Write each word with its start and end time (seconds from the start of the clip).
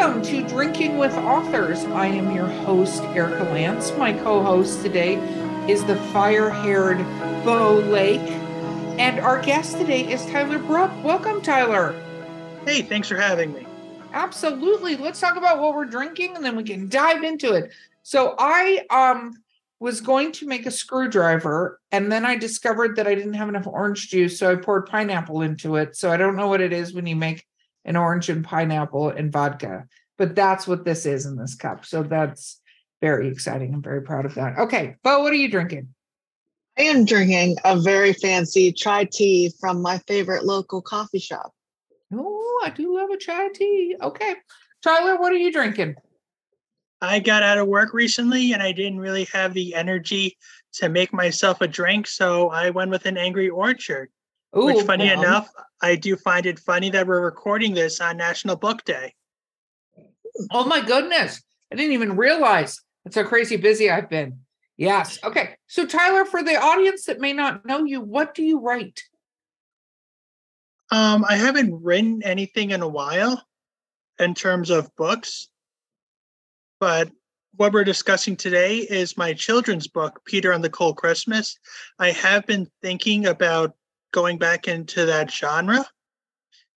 Welcome 0.00 0.22
to 0.22 0.48
Drinking 0.48 0.96
with 0.96 1.12
Authors. 1.12 1.84
I 1.84 2.06
am 2.06 2.34
your 2.34 2.46
host, 2.46 3.02
Erika 3.02 3.44
Lance. 3.44 3.92
My 3.98 4.14
co 4.14 4.42
host 4.42 4.80
today 4.80 5.16
is 5.68 5.84
the 5.84 5.96
fire 6.10 6.48
haired 6.48 6.96
Bo 7.44 7.80
Lake. 7.80 8.26
And 8.98 9.20
our 9.20 9.42
guest 9.42 9.76
today 9.76 10.10
is 10.10 10.24
Tyler 10.24 10.58
Brooke. 10.58 10.90
Welcome, 11.04 11.42
Tyler. 11.42 11.92
Hey, 12.64 12.80
thanks 12.80 13.08
for 13.08 13.16
having 13.16 13.52
me. 13.52 13.66
Absolutely. 14.14 14.96
Let's 14.96 15.20
talk 15.20 15.36
about 15.36 15.60
what 15.60 15.74
we're 15.74 15.84
drinking 15.84 16.34
and 16.34 16.42
then 16.42 16.56
we 16.56 16.64
can 16.64 16.88
dive 16.88 17.22
into 17.22 17.52
it. 17.52 17.70
So 18.02 18.34
I 18.38 18.86
um 18.88 19.34
was 19.80 20.00
going 20.00 20.32
to 20.32 20.46
make 20.46 20.64
a 20.64 20.70
screwdriver 20.70 21.78
and 21.92 22.10
then 22.10 22.24
I 22.24 22.36
discovered 22.36 22.96
that 22.96 23.06
I 23.06 23.14
didn't 23.14 23.34
have 23.34 23.50
enough 23.50 23.66
orange 23.66 24.08
juice, 24.08 24.38
so 24.38 24.50
I 24.50 24.54
poured 24.54 24.86
pineapple 24.86 25.42
into 25.42 25.76
it. 25.76 25.94
So 25.94 26.10
I 26.10 26.16
don't 26.16 26.36
know 26.36 26.48
what 26.48 26.62
it 26.62 26.72
is 26.72 26.94
when 26.94 27.06
you 27.06 27.16
make 27.16 27.44
an 27.84 27.96
orange 27.96 28.28
and 28.28 28.44
pineapple 28.44 29.08
and 29.08 29.32
vodka, 29.32 29.86
but 30.18 30.34
that's 30.34 30.66
what 30.66 30.84
this 30.84 31.06
is 31.06 31.26
in 31.26 31.36
this 31.36 31.54
cup. 31.54 31.84
So 31.84 32.02
that's 32.02 32.60
very 33.00 33.28
exciting. 33.28 33.72
I'm 33.72 33.82
very 33.82 34.02
proud 34.02 34.26
of 34.26 34.34
that. 34.34 34.58
Okay, 34.58 34.96
Bo, 35.02 35.20
what 35.20 35.32
are 35.32 35.36
you 35.36 35.50
drinking? 35.50 35.88
I 36.78 36.82
am 36.82 37.04
drinking 37.04 37.56
a 37.64 37.78
very 37.78 38.12
fancy 38.12 38.72
chai 38.72 39.04
tea 39.04 39.52
from 39.60 39.82
my 39.82 39.98
favorite 40.06 40.44
local 40.44 40.80
coffee 40.80 41.18
shop. 41.18 41.52
Oh, 42.12 42.62
I 42.64 42.70
do 42.70 42.96
love 42.96 43.10
a 43.10 43.16
chai 43.16 43.48
tea. 43.48 43.96
Okay. 44.00 44.34
Tyler, 44.82 45.18
what 45.18 45.32
are 45.32 45.36
you 45.36 45.52
drinking? 45.52 45.96
I 47.02 47.18
got 47.18 47.42
out 47.42 47.58
of 47.58 47.68
work 47.68 47.94
recently 47.94 48.52
and 48.52 48.62
I 48.62 48.72
didn't 48.72 49.00
really 49.00 49.24
have 49.32 49.54
the 49.54 49.74
energy 49.74 50.36
to 50.74 50.88
make 50.88 51.12
myself 51.12 51.60
a 51.60 51.68
drink, 51.68 52.06
so 52.06 52.50
I 52.50 52.70
went 52.70 52.90
with 52.90 53.06
an 53.06 53.16
Angry 53.16 53.48
Orchard. 53.48 54.10
Ooh, 54.56 54.66
which, 54.66 54.84
funny 54.84 55.08
enough, 55.08 55.48
I 55.80 55.96
do 55.96 56.16
find 56.16 56.46
it 56.46 56.58
funny 56.58 56.90
that 56.90 57.06
we're 57.06 57.24
recording 57.24 57.74
this 57.74 58.00
on 58.00 58.16
National 58.16 58.56
Book 58.56 58.84
Day. 58.84 59.14
Oh 60.50 60.64
my 60.64 60.80
goodness. 60.80 61.42
I 61.72 61.76
didn't 61.76 61.92
even 61.92 62.16
realize 62.16 62.80
that's 63.04 63.16
how 63.16 63.24
crazy 63.24 63.56
busy 63.56 63.90
I've 63.90 64.10
been. 64.10 64.40
Yes. 64.76 65.18
Okay. 65.22 65.56
So, 65.66 65.86
Tyler, 65.86 66.24
for 66.24 66.42
the 66.42 66.56
audience 66.56 67.04
that 67.04 67.20
may 67.20 67.32
not 67.32 67.64
know 67.66 67.84
you, 67.84 68.00
what 68.00 68.34
do 68.34 68.42
you 68.42 68.60
write? 68.60 69.02
Um, 70.90 71.24
I 71.28 71.36
haven't 71.36 71.82
written 71.82 72.22
anything 72.24 72.70
in 72.70 72.82
a 72.82 72.88
while 72.88 73.44
in 74.18 74.34
terms 74.34 74.70
of 74.70 74.94
books, 74.96 75.48
but 76.80 77.10
what 77.56 77.72
we're 77.72 77.84
discussing 77.84 78.36
today 78.36 78.78
is 78.78 79.16
my 79.16 79.34
children's 79.34 79.86
book, 79.86 80.20
Peter 80.24 80.50
and 80.50 80.64
the 80.64 80.70
Cold 80.70 80.96
Christmas. 80.96 81.58
I 81.98 82.10
have 82.10 82.46
been 82.46 82.66
thinking 82.82 83.26
about 83.26 83.74
going 84.12 84.38
back 84.38 84.68
into 84.68 85.06
that 85.06 85.30
genre. 85.30 85.84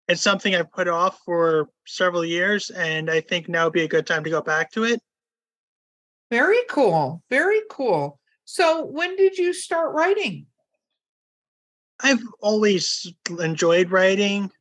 It's 0.08 0.22
something 0.22 0.54
I've 0.54 0.72
put 0.72 0.88
off 0.88 1.20
for 1.26 1.70
several 1.88 2.26
years, 2.26 2.70
and 2.70 3.10
I 3.10 3.22
think 3.22 3.48
now 3.48 3.66
would 3.66 3.74
be 3.74 3.84
a 3.84 3.88
good 3.88 4.06
time 4.06 4.24
to 4.26 4.30
go 4.30 4.42
back 4.42 4.72
to 4.72 4.84
it. 4.84 5.02
Very 6.30 6.60
cool. 6.70 7.24
Very 7.30 7.62
cool. 7.70 8.20
So, 8.46 8.86
when 8.86 9.16
did 9.16 9.38
you 9.38 9.54
start 9.54 9.94
writing? 9.94 10.48
I've 12.02 12.24
always 12.42 13.12
enjoyed 13.40 13.92
writing. 13.92 14.52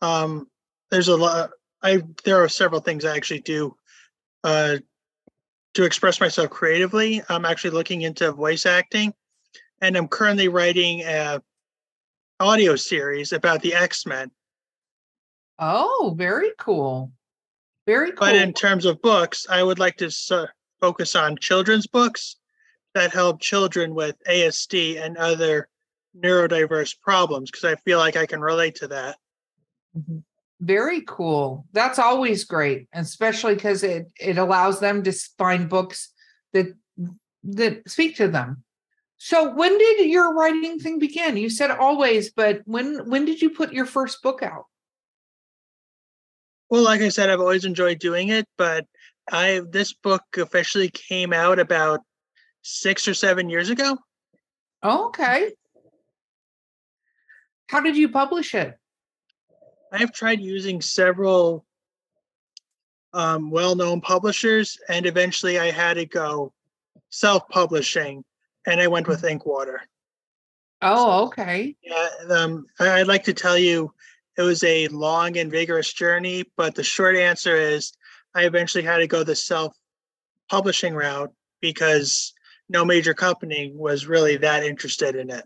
Um, 0.00 0.48
there's 0.90 1.08
a 1.08 1.16
lot. 1.16 1.50
I 1.82 2.02
there 2.24 2.42
are 2.42 2.48
several 2.48 2.80
things 2.80 3.04
I 3.04 3.16
actually 3.16 3.40
do 3.40 3.76
uh, 4.42 4.78
to 5.74 5.84
express 5.84 6.20
myself 6.20 6.50
creatively. 6.50 7.22
I'm 7.28 7.44
actually 7.44 7.70
looking 7.70 8.02
into 8.02 8.32
voice 8.32 8.66
acting, 8.66 9.14
and 9.80 9.96
I'm 9.96 10.08
currently 10.08 10.48
writing 10.48 11.02
a 11.02 11.40
audio 12.42 12.76
series 12.76 13.32
about 13.32 13.62
the 13.62 13.74
X 13.74 14.04
Men. 14.04 14.30
Oh, 15.58 16.14
very 16.16 16.50
cool. 16.58 17.12
Very 17.86 18.10
cool. 18.10 18.18
But 18.20 18.34
in 18.34 18.52
terms 18.52 18.84
of 18.84 19.00
books, 19.00 19.46
I 19.48 19.62
would 19.62 19.78
like 19.78 19.96
to 19.98 20.10
uh, 20.30 20.46
focus 20.80 21.14
on 21.14 21.36
children's 21.36 21.86
books 21.86 22.36
that 22.94 23.12
help 23.12 23.40
children 23.40 23.94
with 23.94 24.16
ASD 24.28 25.00
and 25.00 25.16
other 25.16 25.68
neurodiverse 26.18 27.00
problems 27.00 27.50
because 27.50 27.64
I 27.64 27.76
feel 27.76 27.98
like 27.98 28.16
I 28.16 28.26
can 28.26 28.40
relate 28.40 28.74
to 28.76 28.88
that. 28.88 29.16
Mm-hmm. 29.96 30.18
Very 30.60 31.02
cool. 31.02 31.66
That's 31.72 31.98
always 31.98 32.44
great, 32.44 32.88
especially 32.92 33.54
because 33.54 33.82
it 33.82 34.10
it 34.20 34.38
allows 34.38 34.78
them 34.78 35.02
to 35.02 35.12
find 35.36 35.68
books 35.68 36.10
that 36.52 36.66
that 37.44 37.88
speak 37.88 38.16
to 38.16 38.28
them. 38.28 38.62
So 39.24 39.48
when 39.54 39.78
did 39.78 40.04
your 40.10 40.34
writing 40.34 40.80
thing 40.80 40.98
begin? 40.98 41.36
You 41.36 41.48
said 41.48 41.70
always, 41.70 42.32
but 42.32 42.62
when 42.64 43.08
when 43.08 43.24
did 43.24 43.40
you 43.40 43.50
put 43.50 43.72
your 43.72 43.86
first 43.86 44.20
book 44.20 44.42
out? 44.42 44.64
Well, 46.68 46.82
like 46.82 47.02
I 47.02 47.08
said, 47.08 47.30
I've 47.30 47.38
always 47.38 47.64
enjoyed 47.64 48.00
doing 48.00 48.30
it, 48.30 48.48
but 48.58 48.84
I 49.30 49.60
this 49.70 49.92
book 49.92 50.24
officially 50.36 50.88
came 50.88 51.32
out 51.32 51.60
about 51.60 52.00
six 52.62 53.06
or 53.06 53.14
seven 53.14 53.48
years 53.48 53.70
ago. 53.70 53.96
okay. 54.84 55.52
How 57.68 57.78
did 57.78 57.96
you 57.96 58.08
publish 58.08 58.56
it? 58.56 58.76
I've 59.92 60.12
tried 60.12 60.40
using 60.40 60.80
several 60.80 61.64
um, 63.12 63.52
well-known 63.52 64.00
publishers, 64.00 64.78
and 64.88 65.06
eventually 65.06 65.60
I 65.60 65.70
had 65.70 65.94
to 65.94 66.06
go 66.06 66.52
self-publishing, 67.10 68.24
and 68.66 68.80
I 68.80 68.88
went 68.88 69.08
with 69.08 69.22
Inkwater. 69.22 69.78
Oh, 70.80 71.26
okay. 71.26 71.76
Yeah, 71.82 72.08
um, 72.30 72.66
I'd 72.80 73.06
like 73.06 73.24
to 73.24 73.34
tell 73.34 73.56
you 73.56 73.92
it 74.36 74.42
was 74.42 74.64
a 74.64 74.88
long 74.88 75.36
and 75.36 75.50
vigorous 75.50 75.92
journey, 75.92 76.44
but 76.56 76.74
the 76.74 76.82
short 76.82 77.16
answer 77.16 77.54
is 77.54 77.92
I 78.34 78.44
eventually 78.44 78.82
had 78.82 78.98
to 78.98 79.06
go 79.06 79.22
the 79.22 79.36
self-publishing 79.36 80.94
route 80.94 81.32
because 81.60 82.32
no 82.68 82.84
major 82.84 83.14
company 83.14 83.72
was 83.74 84.06
really 84.06 84.36
that 84.38 84.64
interested 84.64 85.14
in 85.14 85.30
it. 85.30 85.44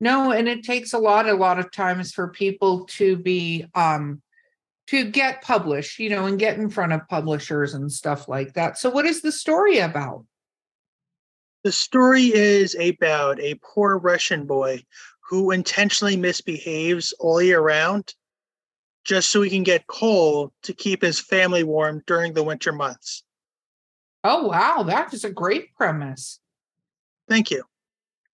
No, 0.00 0.32
and 0.32 0.48
it 0.48 0.64
takes 0.64 0.92
a 0.92 0.98
lot, 0.98 1.28
a 1.28 1.34
lot 1.34 1.58
of 1.58 1.70
times 1.70 2.12
for 2.12 2.28
people 2.28 2.84
to 2.96 3.16
be 3.16 3.66
um 3.74 4.22
to 4.88 5.10
get 5.10 5.42
published, 5.42 5.98
you 5.98 6.08
know, 6.08 6.26
and 6.26 6.38
get 6.38 6.58
in 6.58 6.70
front 6.70 6.92
of 6.92 7.08
publishers 7.08 7.74
and 7.74 7.90
stuff 7.90 8.28
like 8.28 8.54
that. 8.54 8.78
So 8.78 8.88
what 8.88 9.04
is 9.04 9.20
the 9.20 9.32
story 9.32 9.78
about? 9.78 10.24
The 11.66 11.72
story 11.72 12.32
is 12.32 12.76
about 12.76 13.40
a 13.40 13.58
poor 13.60 13.98
Russian 13.98 14.46
boy 14.46 14.84
who 15.28 15.50
intentionally 15.50 16.16
misbehaves 16.16 17.12
all 17.18 17.42
year 17.42 17.58
round 17.58 18.14
just 19.02 19.30
so 19.30 19.42
he 19.42 19.50
can 19.50 19.64
get 19.64 19.88
coal 19.88 20.52
to 20.62 20.72
keep 20.72 21.02
his 21.02 21.18
family 21.18 21.64
warm 21.64 22.04
during 22.06 22.34
the 22.34 22.44
winter 22.44 22.70
months. 22.70 23.24
Oh 24.22 24.46
wow, 24.46 24.84
that 24.84 25.12
is 25.12 25.24
a 25.24 25.32
great 25.32 25.74
premise. 25.74 26.38
Thank 27.28 27.50
you. 27.50 27.64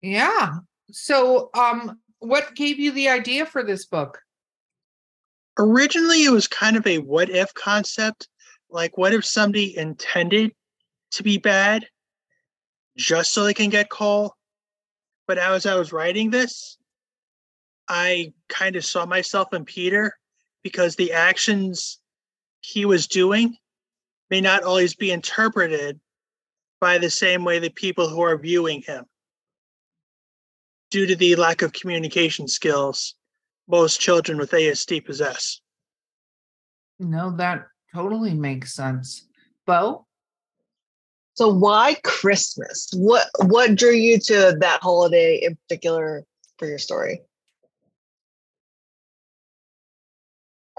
Yeah. 0.02 0.56
So, 0.90 1.48
um, 1.54 2.00
what 2.18 2.54
gave 2.54 2.78
you 2.78 2.92
the 2.92 3.08
idea 3.08 3.46
for 3.46 3.62
this 3.62 3.86
book? 3.86 4.20
Originally, 5.58 6.24
it 6.24 6.32
was 6.32 6.48
kind 6.48 6.76
of 6.76 6.86
a 6.86 6.98
what 6.98 7.30
if 7.30 7.54
concept. 7.54 8.28
Like, 8.68 8.98
what 8.98 9.14
if 9.14 9.24
somebody 9.24 9.74
intended 9.74 10.52
to 11.12 11.22
be 11.22 11.38
bad 11.38 11.86
just 12.96 13.32
so 13.32 13.44
they 13.44 13.54
can 13.54 13.70
get 13.70 13.90
coal? 13.90 14.34
But 15.26 15.38
as 15.38 15.66
I 15.66 15.76
was 15.76 15.92
writing 15.92 16.30
this, 16.30 16.76
I 17.88 18.32
kind 18.48 18.76
of 18.76 18.84
saw 18.84 19.06
myself 19.06 19.52
in 19.52 19.64
Peter 19.64 20.16
because 20.62 20.96
the 20.96 21.12
actions 21.12 21.98
he 22.60 22.84
was 22.84 23.06
doing 23.06 23.56
may 24.30 24.40
not 24.40 24.62
always 24.62 24.94
be 24.94 25.10
interpreted 25.10 26.00
by 26.80 26.98
the 26.98 27.10
same 27.10 27.44
way 27.44 27.58
the 27.58 27.70
people 27.70 28.08
who 28.08 28.22
are 28.22 28.38
viewing 28.38 28.82
him 28.82 29.04
due 30.90 31.06
to 31.06 31.16
the 31.16 31.36
lack 31.36 31.62
of 31.62 31.72
communication 31.72 32.46
skills 32.48 33.14
most 33.68 34.00
children 34.00 34.38
with 34.38 34.50
ASD 34.50 35.04
possess. 35.04 35.60
No, 36.98 37.34
that 37.36 37.66
totally 37.94 38.34
makes 38.34 38.74
sense. 38.74 39.26
Bo? 39.66 40.06
So 41.34 41.48
why 41.48 41.96
Christmas? 42.04 42.90
What 42.94 43.26
what 43.46 43.74
drew 43.74 43.92
you 43.92 44.18
to 44.18 44.56
that 44.60 44.80
holiday 44.82 45.36
in 45.42 45.56
particular 45.56 46.24
for 46.58 46.66
your 46.66 46.78
story? 46.78 47.22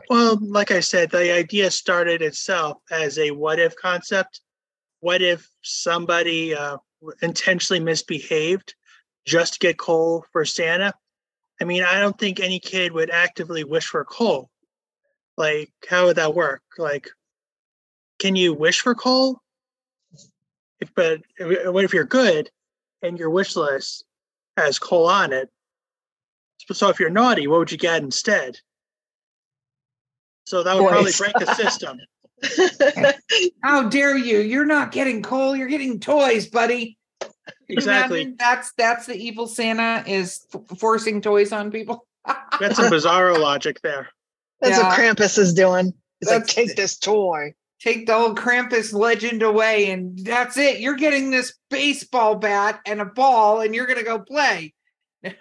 Well, 0.09 0.37
like 0.41 0.71
I 0.71 0.81
said, 0.81 1.11
the 1.11 1.33
idea 1.33 1.71
started 1.71 2.21
itself 2.21 2.77
as 2.91 3.17
a 3.17 3.31
what 3.31 3.59
if 3.59 3.75
concept. 3.75 4.41
What 4.99 5.21
if 5.21 5.49
somebody 5.63 6.53
uh, 6.55 6.77
intentionally 7.21 7.79
misbehaved 7.79 8.75
just 9.25 9.53
to 9.53 9.59
get 9.59 9.77
coal 9.77 10.25
for 10.31 10.45
Santa. 10.45 10.93
I 11.61 11.65
mean, 11.65 11.83
I 11.83 11.99
don't 11.99 12.17
think 12.17 12.39
any 12.39 12.59
kid 12.59 12.91
would 12.91 13.09
actively 13.09 13.63
wish 13.63 13.85
for 13.85 14.03
coal. 14.03 14.49
Like, 15.37 15.71
how 15.89 16.05
would 16.05 16.17
that 16.17 16.35
work? 16.35 16.61
Like, 16.77 17.09
can 18.19 18.35
you 18.35 18.53
wish 18.53 18.81
for 18.81 18.95
coal? 18.95 19.39
If, 20.79 20.93
but 20.95 21.21
uh, 21.39 21.71
what 21.71 21.83
if 21.85 21.93
you're 21.93 22.03
good 22.05 22.49
and 23.01 23.17
your 23.17 23.29
wish 23.29 23.55
list 23.55 24.05
has 24.57 24.79
coal 24.79 25.07
on 25.07 25.33
it? 25.33 25.49
So 26.71 26.89
if 26.89 26.99
you're 26.99 27.09
naughty, 27.09 27.47
what 27.47 27.59
would 27.59 27.71
you 27.71 27.77
get 27.77 28.01
instead? 28.01 28.57
So 30.45 30.63
that 30.63 30.75
would 30.75 30.81
Boys. 30.83 30.91
probably 30.91 31.11
break 31.17 31.33
the 31.35 31.53
system. 31.55 31.97
How 33.63 33.87
dare 33.89 34.17
you? 34.17 34.39
You're 34.39 34.65
not 34.65 34.91
getting 34.91 35.21
coal, 35.23 35.55
you're 35.55 35.67
getting 35.67 35.99
toys, 35.99 36.47
buddy. 36.47 36.97
Exactly. 37.69 38.33
That's 38.37 38.71
that's 38.77 39.05
the 39.05 39.15
evil 39.15 39.47
Santa 39.47 40.03
is 40.07 40.45
f- 40.53 40.77
forcing 40.79 41.21
toys 41.21 41.51
on 41.51 41.71
people. 41.71 42.05
That's 42.59 42.75
some 42.75 42.85
bizarro 42.91 43.37
logic 43.37 43.81
there. 43.81 44.09
That's 44.61 44.77
Yeah. 44.77 44.89
what 44.89 44.97
Krampus 44.99 45.37
is 45.37 45.53
doing. 45.53 45.93
He's 46.19 46.29
like, 46.29 46.45
take 46.45 46.75
this 46.75 46.97
toy. 46.97 47.53
Take 47.83 48.05
the 48.05 48.15
old 48.15 48.37
Krampus 48.37 48.93
legend 48.93 49.43
away, 49.43 49.91
and 49.91 50.17
that's 50.19 50.57
it. 50.57 50.79
You're 50.79 50.95
getting 50.95 51.31
this 51.31 51.53
baseball 51.69 52.35
bat 52.35 52.79
and 52.85 53.01
a 53.01 53.05
ball, 53.05 53.59
and 53.59 53.75
you're 53.75 53.87
gonna 53.87 54.03
go 54.03 54.19
play. 54.19 54.73
Can 55.23 55.33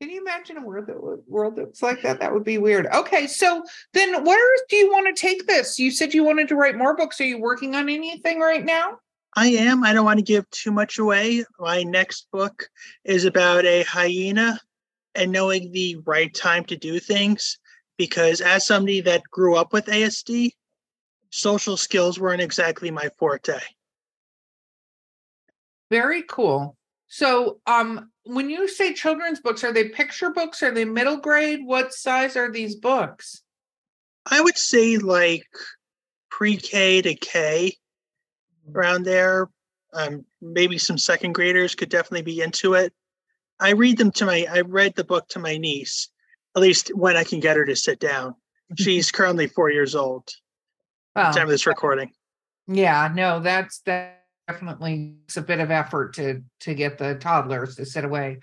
you 0.00 0.20
imagine 0.20 0.58
a 0.58 0.64
world 0.64 0.86
that 0.86 1.00
world 1.26 1.56
that's 1.56 1.82
like 1.82 2.02
that? 2.02 2.20
That 2.20 2.32
would 2.32 2.44
be 2.44 2.58
weird. 2.58 2.86
Okay, 2.86 3.26
so 3.26 3.64
then 3.94 4.24
where 4.24 4.56
do 4.68 4.76
you 4.76 4.92
want 4.92 5.08
to 5.08 5.20
take 5.20 5.48
this? 5.48 5.76
You 5.76 5.90
said 5.90 6.14
you 6.14 6.22
wanted 6.22 6.46
to 6.48 6.56
write 6.56 6.78
more 6.78 6.96
books. 6.96 7.20
Are 7.20 7.24
you 7.24 7.40
working 7.40 7.74
on 7.74 7.88
anything 7.88 8.38
right 8.38 8.64
now? 8.64 8.98
I 9.34 9.48
am. 9.48 9.82
I 9.82 9.92
don't 9.92 10.04
want 10.04 10.18
to 10.18 10.24
give 10.24 10.48
too 10.50 10.70
much 10.70 10.98
away. 10.98 11.44
My 11.58 11.82
next 11.82 12.28
book 12.30 12.68
is 13.04 13.24
about 13.24 13.64
a 13.64 13.82
hyena 13.82 14.60
and 15.16 15.32
knowing 15.32 15.72
the 15.72 15.96
right 16.04 16.32
time 16.32 16.64
to 16.66 16.76
do 16.76 17.00
things. 17.00 17.58
Because 17.98 18.40
as 18.40 18.66
somebody 18.66 19.00
that 19.00 19.22
grew 19.32 19.56
up 19.56 19.72
with 19.72 19.86
ASD, 19.86 20.52
social 21.32 21.78
skills 21.78 22.20
weren't 22.20 22.42
exactly 22.42 22.90
my 22.90 23.08
forte. 23.18 23.58
Very 25.90 26.22
cool. 26.22 26.76
So, 27.08 27.58
um, 27.66 28.10
when 28.24 28.48
you 28.48 28.68
say 28.68 28.94
children's 28.94 29.40
books, 29.40 29.64
are 29.64 29.72
they 29.72 29.88
picture 29.88 30.30
books? 30.30 30.62
Are 30.62 30.70
they 30.70 30.84
middle 30.84 31.16
grade? 31.16 31.60
What 31.64 31.92
size 31.92 32.36
are 32.36 32.50
these 32.50 32.76
books? 32.76 33.42
I 34.30 34.40
would 34.40 34.56
say 34.56 34.98
like 34.98 35.46
pre-K 36.30 37.02
to 37.02 37.14
K 37.14 37.76
around 38.72 39.04
there. 39.04 39.48
Um, 39.92 40.24
maybe 40.40 40.78
some 40.78 40.96
second 40.96 41.32
graders 41.32 41.74
could 41.74 41.90
definitely 41.90 42.22
be 42.22 42.40
into 42.40 42.74
it. 42.74 42.92
I 43.58 43.72
read 43.72 43.98
them 43.98 44.10
to 44.12 44.26
my 44.26 44.46
I 44.50 44.60
read 44.60 44.94
the 44.94 45.04
book 45.04 45.28
to 45.30 45.38
my 45.38 45.56
niece, 45.56 46.08
at 46.56 46.62
least 46.62 46.94
when 46.94 47.16
I 47.16 47.24
can 47.24 47.40
get 47.40 47.56
her 47.56 47.64
to 47.64 47.76
sit 47.76 48.00
down. 48.00 48.34
She's 48.78 49.10
currently 49.10 49.48
four 49.48 49.70
years 49.70 49.94
old 49.94 50.30
Well, 51.14 51.32
time 51.32 51.44
of 51.44 51.50
this 51.50 51.66
recording. 51.66 52.10
yeah, 52.66 53.10
no, 53.14 53.40
that's 53.40 53.80
that 53.80 54.24
definitely 54.48 55.16
it's 55.24 55.36
a 55.36 55.42
bit 55.42 55.60
of 55.60 55.70
effort 55.70 56.14
to 56.14 56.42
to 56.60 56.74
get 56.74 56.98
the 56.98 57.16
toddlers 57.16 57.76
to 57.76 57.86
sit 57.86 58.04
away. 58.04 58.40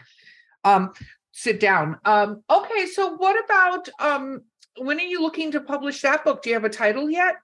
Um, 0.64 0.94
sit 1.32 1.60
down. 1.60 1.98
Um, 2.06 2.44
okay, 2.50 2.86
so 2.88 3.16
what 3.16 3.44
about 3.44 3.90
um 4.00 4.42
when 4.78 5.00
are 5.00 5.04
you 5.04 5.22
looking 5.22 5.52
to 5.52 5.62
publish 5.62 6.02
that 6.02 6.24
book? 6.24 6.44
Do 6.44 6.50
you 6.50 6.56
have 6.56 6.64
a 6.64 6.70
title 6.70 7.10
yet? 7.10 7.36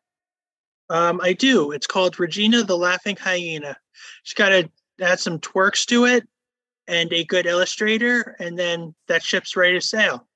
Um, 0.90 1.20
I 1.22 1.34
do. 1.34 1.72
It's 1.72 1.88
called 1.88 2.20
Regina 2.20 2.64
the 2.64 2.78
Laughing 2.78 3.16
Hyena. 3.16 3.76
She's 4.24 4.36
got 4.36 4.50
to 4.50 4.70
add 5.02 5.20
some 5.20 5.40
twerks 5.40 5.86
to 5.88 6.06
it 6.06 6.28
and 6.88 7.12
a 7.12 7.24
good 7.24 7.48
illustrator, 7.48 8.36
and 8.40 8.58
then 8.58 8.94
that 9.08 9.24
ship's 9.24 9.56
ready 9.56 9.74
to 9.74 9.82
sail. 9.82 10.28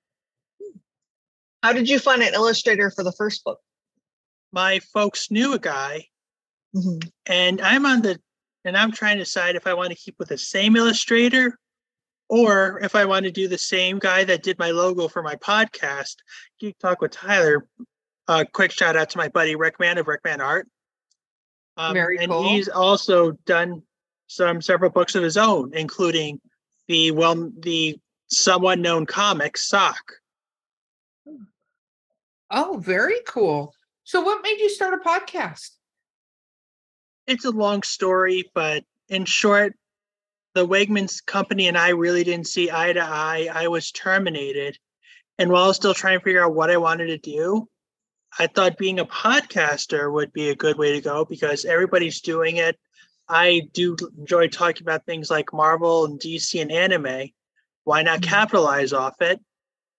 How 1.62 1.74
did 1.74 1.88
you 1.88 2.00
find 2.00 2.24
an 2.24 2.34
illustrator 2.34 2.90
for 2.90 3.04
the 3.04 3.12
first 3.12 3.44
book? 3.44 3.60
My 4.52 4.80
folks 4.80 5.30
knew 5.32 5.54
a 5.54 5.60
guy 5.60 6.08
Mhm. 6.76 7.12
and 7.26 7.62
I'm 7.62 7.86
on 7.86 8.02
the 8.02 8.20
and 8.66 8.76
I'm 8.78 8.92
trying 8.92 9.18
to 9.18 9.24
decide 9.24 9.56
if 9.56 9.66
I 9.68 9.74
want 9.74 9.90
to 9.90 9.96
keep 9.96 10.20
with 10.20 10.30
the 10.30 10.38
same 10.38 10.76
illustrator 10.76 11.58
or 12.28 12.80
if 12.84 12.94
I 12.94 13.06
want 13.06 13.24
to 13.26 13.32
do 13.32 13.48
the 13.48 13.58
same 13.58 13.98
guy 14.00 14.24
that 14.26 14.44
did 14.44 14.60
my 14.60 14.72
logo 14.72 15.08
for 15.08 15.24
my 15.24 15.36
podcast, 15.36 16.18
Geek 16.60 16.78
Talk 16.78 17.02
with 17.02 17.12
Tyler. 17.12 17.66
Uh, 18.28 18.44
quick 18.54 18.72
shout 18.72 18.96
out 18.96 19.10
to 19.12 19.18
my 19.18 19.30
buddy 19.30 19.56
Rick 19.56 19.80
Man 19.80 19.98
of 19.98 20.08
Rick 20.08 20.22
Man 20.24 20.42
Art. 20.42 20.68
Um, 21.78 21.94
Very 21.94 22.18
and 22.20 22.30
cool. 22.30 22.44
he's 22.50 22.68
also 22.68 23.32
done 23.46 23.82
some 24.28 24.62
several 24.62 24.92
books 24.92 25.16
of 25.16 25.24
his 25.24 25.38
own, 25.38 25.74
including 25.74 26.40
the 26.88 27.12
well 27.12 27.50
the 27.58 27.98
somewhat 28.28 28.78
known 28.78 29.06
comic 29.08 29.58
Sock. 29.58 30.14
Oh, 32.52 32.78
very 32.78 33.22
cool. 33.28 33.74
So 34.10 34.22
what 34.22 34.42
made 34.42 34.58
you 34.60 34.72
start 34.72 34.96
a 34.96 35.08
podcast? 35.08 35.70
it's 37.28 37.46
a 37.46 37.52
long 37.52 37.84
story, 37.84 38.50
but 38.56 38.84
in 39.08 39.24
short, 39.24 39.76
the 40.56 40.68
Wegmans 40.68 41.24
company 41.24 41.68
and 41.68 41.78
I 41.78 41.90
really 41.90 42.24
didn't 42.24 42.48
see 42.48 42.72
eye 42.72 42.92
to 42.92 43.04
eye. 43.04 43.50
I 43.54 43.68
was 43.68 43.92
terminated. 43.92 44.80
And 45.38 45.52
while 45.52 45.66
I 45.66 45.68
was 45.68 45.76
still 45.76 45.94
trying 45.94 46.18
to 46.18 46.24
figure 46.24 46.44
out 46.44 46.56
what 46.56 46.72
I 46.72 46.78
wanted 46.78 47.06
to 47.10 47.20
do, 47.20 47.70
I 48.40 48.48
thought 48.48 48.80
being 48.80 49.00
a 49.00 49.06
podcaster 49.06 50.12
would 50.12 50.34
be 50.34 50.50
a 50.50 50.56
good 50.56 50.80
way 50.80 50.94
to 50.94 51.02
go 51.02 51.24
because 51.24 51.64
everybody's 51.64 52.20
doing 52.20 52.58
it. 52.58 52.80
I 53.28 53.62
do 53.74 53.96
enjoy 54.18 54.48
talking 54.48 54.82
about 54.82 55.06
things 55.06 55.30
like 55.30 55.54
Marvel 55.54 56.06
and 56.06 56.20
DC 56.20 56.60
and 56.60 56.72
anime. 56.72 57.30
Why 57.84 58.02
not 58.02 58.22
Mhm. 58.22 58.24
capitalize 58.24 58.92
off 58.92 59.22
it? 59.22 59.40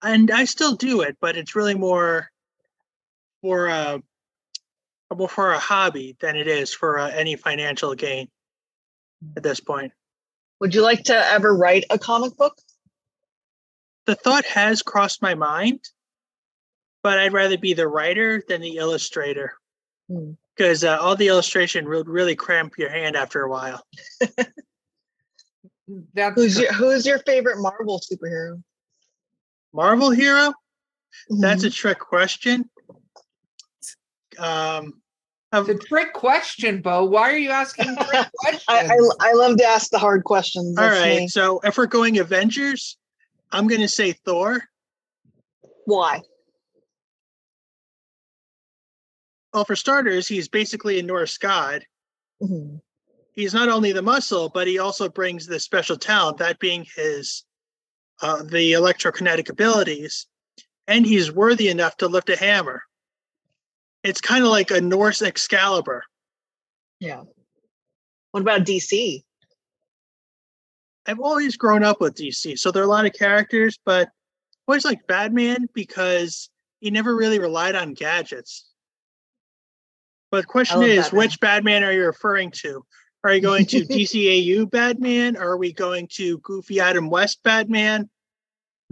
And 0.03 0.33
I 0.33 0.47
still 0.47 0.75
do 0.75 1.01
it, 1.03 1.17
but 1.21 1.37
it's 1.37 1.55
really 1.55 1.77
more 1.77 2.29
for 3.43 3.67
a 3.67 4.03
more 5.17 5.29
for 5.29 5.51
a 5.53 5.59
hobby 5.59 6.17
than 6.21 6.37
it 6.37 6.47
is 6.47 6.73
for 6.73 6.99
uh, 6.99 7.09
any 7.11 7.35
financial 7.37 7.95
gain 7.95 8.29
at 9.37 9.43
this 9.43 9.61
point. 9.61 9.93
Would 10.61 10.75
you 10.75 10.83
like 10.83 11.05
to 11.05 11.15
ever 11.17 11.55
write 11.55 11.85
a 11.91 11.99
comic 11.99 12.37
book? 12.37 12.57
The 14.07 14.15
thought 14.15 14.45
has 14.47 14.83
crossed 14.83 15.21
my 15.23 15.35
mind, 15.35 15.81
but 17.03 17.19
I'd 17.19 17.33
rather 17.33 17.59
be 17.59 17.75
the 17.75 17.89
writer 17.89 18.43
than 18.49 18.61
the 18.61 18.77
illustrator 18.77 19.55
Hmm. 20.09 20.33
because 20.57 20.83
uh, 20.85 20.99
all 21.01 21.15
the 21.17 21.29
illustration 21.29 21.89
would 21.89 22.09
really 22.09 22.35
cramp 22.35 22.75
your 22.79 22.91
hand 22.91 23.17
after 23.17 23.43
a 23.43 23.49
while. 23.51 23.83
That's 26.15 26.35
Who's 26.37 26.59
your 26.59 26.73
Who's 26.73 27.05
your 27.07 27.19
favorite 27.21 27.61
Marvel 27.61 28.01
superhero? 28.01 28.63
Marvel 29.73 30.11
hero? 30.11 30.53
That's 31.29 31.65
Mhm. 31.65 31.69
a 31.69 31.71
trick 31.71 31.99
question. 31.99 32.71
Um, 34.41 35.01
It's 35.53 35.69
a 35.69 35.75
trick 35.75 36.13
question, 36.13 36.81
Bo. 36.81 37.05
Why 37.05 37.31
are 37.31 37.37
you 37.39 37.51
asking 37.51 37.95
trick 37.97 38.27
questions? 38.39 38.65
I, 38.69 38.87
I 38.89 39.31
I 39.31 39.33
love 39.35 39.57
to 39.59 39.65
ask 39.65 39.91
the 39.91 39.99
hard 39.99 40.25
questions. 40.25 40.77
all 40.79 40.85
That's 40.85 41.01
right, 41.01 41.19
me. 41.21 41.29
so 41.29 41.61
if 41.65 41.77
we're 41.77 41.87
going 41.87 42.19
Avengers, 42.19 42.97
I'm 43.53 43.67
going 43.67 43.81
to 43.81 43.89
say 43.89 44.13
Thor. 44.13 44.63
Why? 45.87 46.21
Well, 49.53 49.65
for 49.65 49.75
starters, 49.77 50.29
he's 50.29 50.49
basically 50.49 50.99
a 50.99 51.03
Norse 51.03 51.37
god. 51.39 51.85
Mhm. 52.43 52.81
he's 53.33 53.53
not 53.55 53.69
only 53.69 53.93
the 53.93 54.03
muscle, 54.03 54.49
but 54.49 54.67
he 54.67 54.79
also 54.79 55.09
brings 55.09 55.47
the 55.47 55.61
special 55.61 55.97
talent, 55.97 56.39
that 56.39 56.59
being 56.59 56.87
his 56.97 57.45
uh, 58.23 58.43
the 58.43 58.73
electrokinetic 58.73 59.49
abilities, 59.51 60.27
and 60.87 61.05
he's 61.07 61.33
worthy 61.33 61.69
enough 61.69 61.97
to 61.99 62.07
lift 62.09 62.29
a 62.31 62.37
hammer. 62.37 62.83
It's 64.03 64.21
kind 64.21 64.45
of 64.45 64.51
like 64.51 64.71
a 64.71 64.81
Norse 64.81 65.23
Excalibur. 65.23 66.05
Yeah. 67.01 67.23
What 68.33 68.41
about 68.41 68.63
DC? 68.63 69.23
I've 71.07 71.21
always 71.21 71.57
grown 71.57 71.83
up 71.83 72.01
with 72.01 72.15
DC, 72.15 72.59
so 72.59 72.71
there 72.71 72.83
are 72.83 72.87
a 72.87 72.89
lot 72.89 73.07
of 73.07 73.13
characters, 73.13 73.79
but 73.85 74.09
I 74.09 74.11
always 74.69 74.85
like 74.85 75.07
Batman 75.07 75.67
because 75.75 76.51
he 76.81 76.91
never 76.91 77.17
really 77.17 77.39
relied 77.39 77.75
on 77.75 77.95
gadgets. 77.95 78.71
But 80.31 80.43
the 80.43 80.47
question 80.47 80.83
is, 80.83 81.07
Batman. 81.07 81.19
which 81.19 81.41
Batman 81.41 81.85
are 81.85 81.93
you 81.93 82.07
referring 82.07 82.53
to? 82.63 82.85
Are 83.25 83.35
you 83.35 83.41
going 83.41 83.67
to 83.67 83.81
DCAU 83.87 84.71
Batman? 84.71 85.37
Or 85.37 85.53
are 85.53 85.57
we 85.57 85.73
going 85.73 86.09
to 86.13 86.39
Goofy 86.39 86.81
Adam 86.81 87.11
West 87.11 87.41
Batman? 87.43 88.09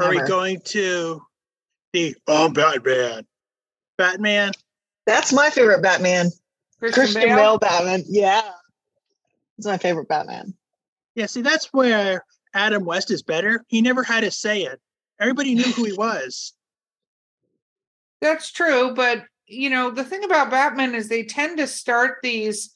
Are 0.00 0.10
we 0.10 0.20
going 0.22 0.60
to 0.66 1.22
the 1.92 2.16
I'm 2.26 2.52
Batman? 2.52 3.26
Batman? 3.96 4.52
That's 5.08 5.32
my 5.32 5.48
favorite 5.48 5.82
Batman. 5.82 6.30
Christian, 6.78 7.00
Christian 7.02 7.22
Bale? 7.22 7.36
Bale 7.36 7.58
Batman. 7.58 8.04
Yeah. 8.06 8.42
It's 9.56 9.66
my 9.66 9.78
favorite 9.78 10.06
Batman. 10.06 10.52
Yeah, 11.14 11.24
see, 11.24 11.40
that's 11.40 11.72
where 11.72 12.22
Adam 12.52 12.84
West 12.84 13.10
is 13.10 13.22
better. 13.22 13.64
He 13.68 13.80
never 13.80 14.02
had 14.02 14.20
to 14.20 14.30
say 14.30 14.64
it. 14.64 14.78
Everybody 15.18 15.54
knew 15.54 15.64
who 15.72 15.84
he 15.84 15.92
was. 15.96 16.52
That's 18.20 18.52
true, 18.52 18.92
but 18.94 19.24
you 19.46 19.70
know, 19.70 19.90
the 19.90 20.04
thing 20.04 20.24
about 20.24 20.50
Batman 20.50 20.94
is 20.94 21.08
they 21.08 21.22
tend 21.24 21.56
to 21.56 21.66
start 21.66 22.18
these 22.22 22.74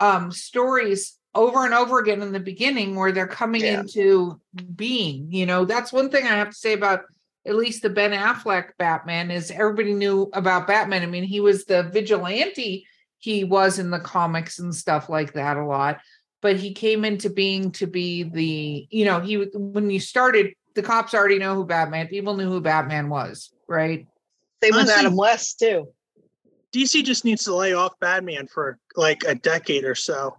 um 0.00 0.32
stories 0.32 1.18
over 1.34 1.66
and 1.66 1.74
over 1.74 1.98
again 1.98 2.22
in 2.22 2.32
the 2.32 2.40
beginning 2.40 2.94
where 2.94 3.12
they're 3.12 3.26
coming 3.26 3.60
Yeah. 3.60 3.80
into 3.80 4.40
being. 4.74 5.30
You 5.30 5.44
know, 5.44 5.66
that's 5.66 5.92
one 5.92 6.08
thing 6.08 6.24
I 6.24 6.36
have 6.36 6.48
to 6.50 6.56
say 6.56 6.72
about 6.72 7.02
at 7.46 7.54
least 7.54 7.82
the 7.82 7.90
Ben 7.90 8.12
Affleck 8.12 8.70
Batman 8.78 9.30
is 9.30 9.50
everybody 9.50 9.94
knew 9.94 10.28
about 10.32 10.66
Batman. 10.66 11.02
I 11.02 11.06
mean, 11.06 11.24
he 11.24 11.40
was 11.40 11.64
the 11.64 11.84
vigilante 11.84 12.86
he 13.18 13.44
was 13.44 13.78
in 13.78 13.90
the 13.90 13.98
comics 13.98 14.58
and 14.58 14.74
stuff 14.74 15.08
like 15.08 15.32
that 15.32 15.56
a 15.56 15.64
lot, 15.64 16.00
but 16.42 16.56
he 16.56 16.72
came 16.72 17.04
into 17.04 17.30
being 17.30 17.72
to 17.72 17.86
be 17.86 18.22
the, 18.22 18.86
you 18.90 19.04
know, 19.04 19.20
he 19.20 19.36
when 19.54 19.90
you 19.90 20.00
started, 20.00 20.52
the 20.74 20.82
cops 20.82 21.14
already 21.14 21.38
know 21.38 21.54
who 21.54 21.64
Batman, 21.64 22.08
people 22.08 22.36
knew 22.36 22.48
who 22.48 22.60
Batman 22.60 23.08
was, 23.08 23.52
right? 23.68 24.06
Same 24.62 24.74
with 24.74 24.88
Adam 24.90 25.16
West 25.16 25.58
too. 25.58 25.88
DC 26.74 27.02
just 27.04 27.24
needs 27.24 27.44
to 27.44 27.54
lay 27.54 27.72
off 27.72 27.98
Batman 28.00 28.46
for 28.46 28.78
like 28.96 29.22
a 29.26 29.34
decade 29.34 29.84
or 29.84 29.94
so. 29.94 30.36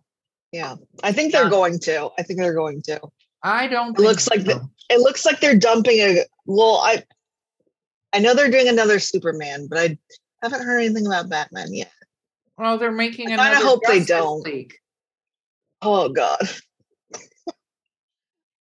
Yeah, 0.52 0.76
I 1.04 1.12
think 1.12 1.34
they're 1.34 1.46
Yeah. 1.46 1.50
going 1.50 1.80
to. 1.80 2.10
I 2.18 2.24
think 2.24 2.40
they're 2.40 2.54
going 2.54 2.82
to. 2.84 3.02
I 3.44 3.68
don't. 3.68 3.98
It 3.98 4.02
looks 4.02 4.28
think 4.28 4.48
like 4.48 4.56
so. 4.58 4.70
It 4.90 5.02
looks 5.02 5.26
like 5.26 5.40
they're 5.40 5.58
dumping 5.58 6.00
a. 6.00 6.26
Well, 6.48 6.77
I. 6.77 7.04
I 8.13 8.20
know 8.20 8.34
they're 8.34 8.50
doing 8.50 8.70
another 8.70 9.00
Superman, 9.00 9.68
but 9.70 9.77
I 9.77 9.98
haven't 10.42 10.63
heard 10.63 10.80
anything 10.80 11.06
about 11.06 11.30
Batman 11.30 11.74
yet. 11.74 11.92
Well, 12.58 12.77
they're 12.77 12.92
making 12.92 13.27
I 13.27 13.36
kinda 13.36 13.44
another. 13.44 13.66
hope 13.66 13.84
they 13.86 14.04
don't. 14.04 14.42
League. 14.44 14.74
Oh 15.82 16.10
God. 16.10 16.39
I 17.48 17.54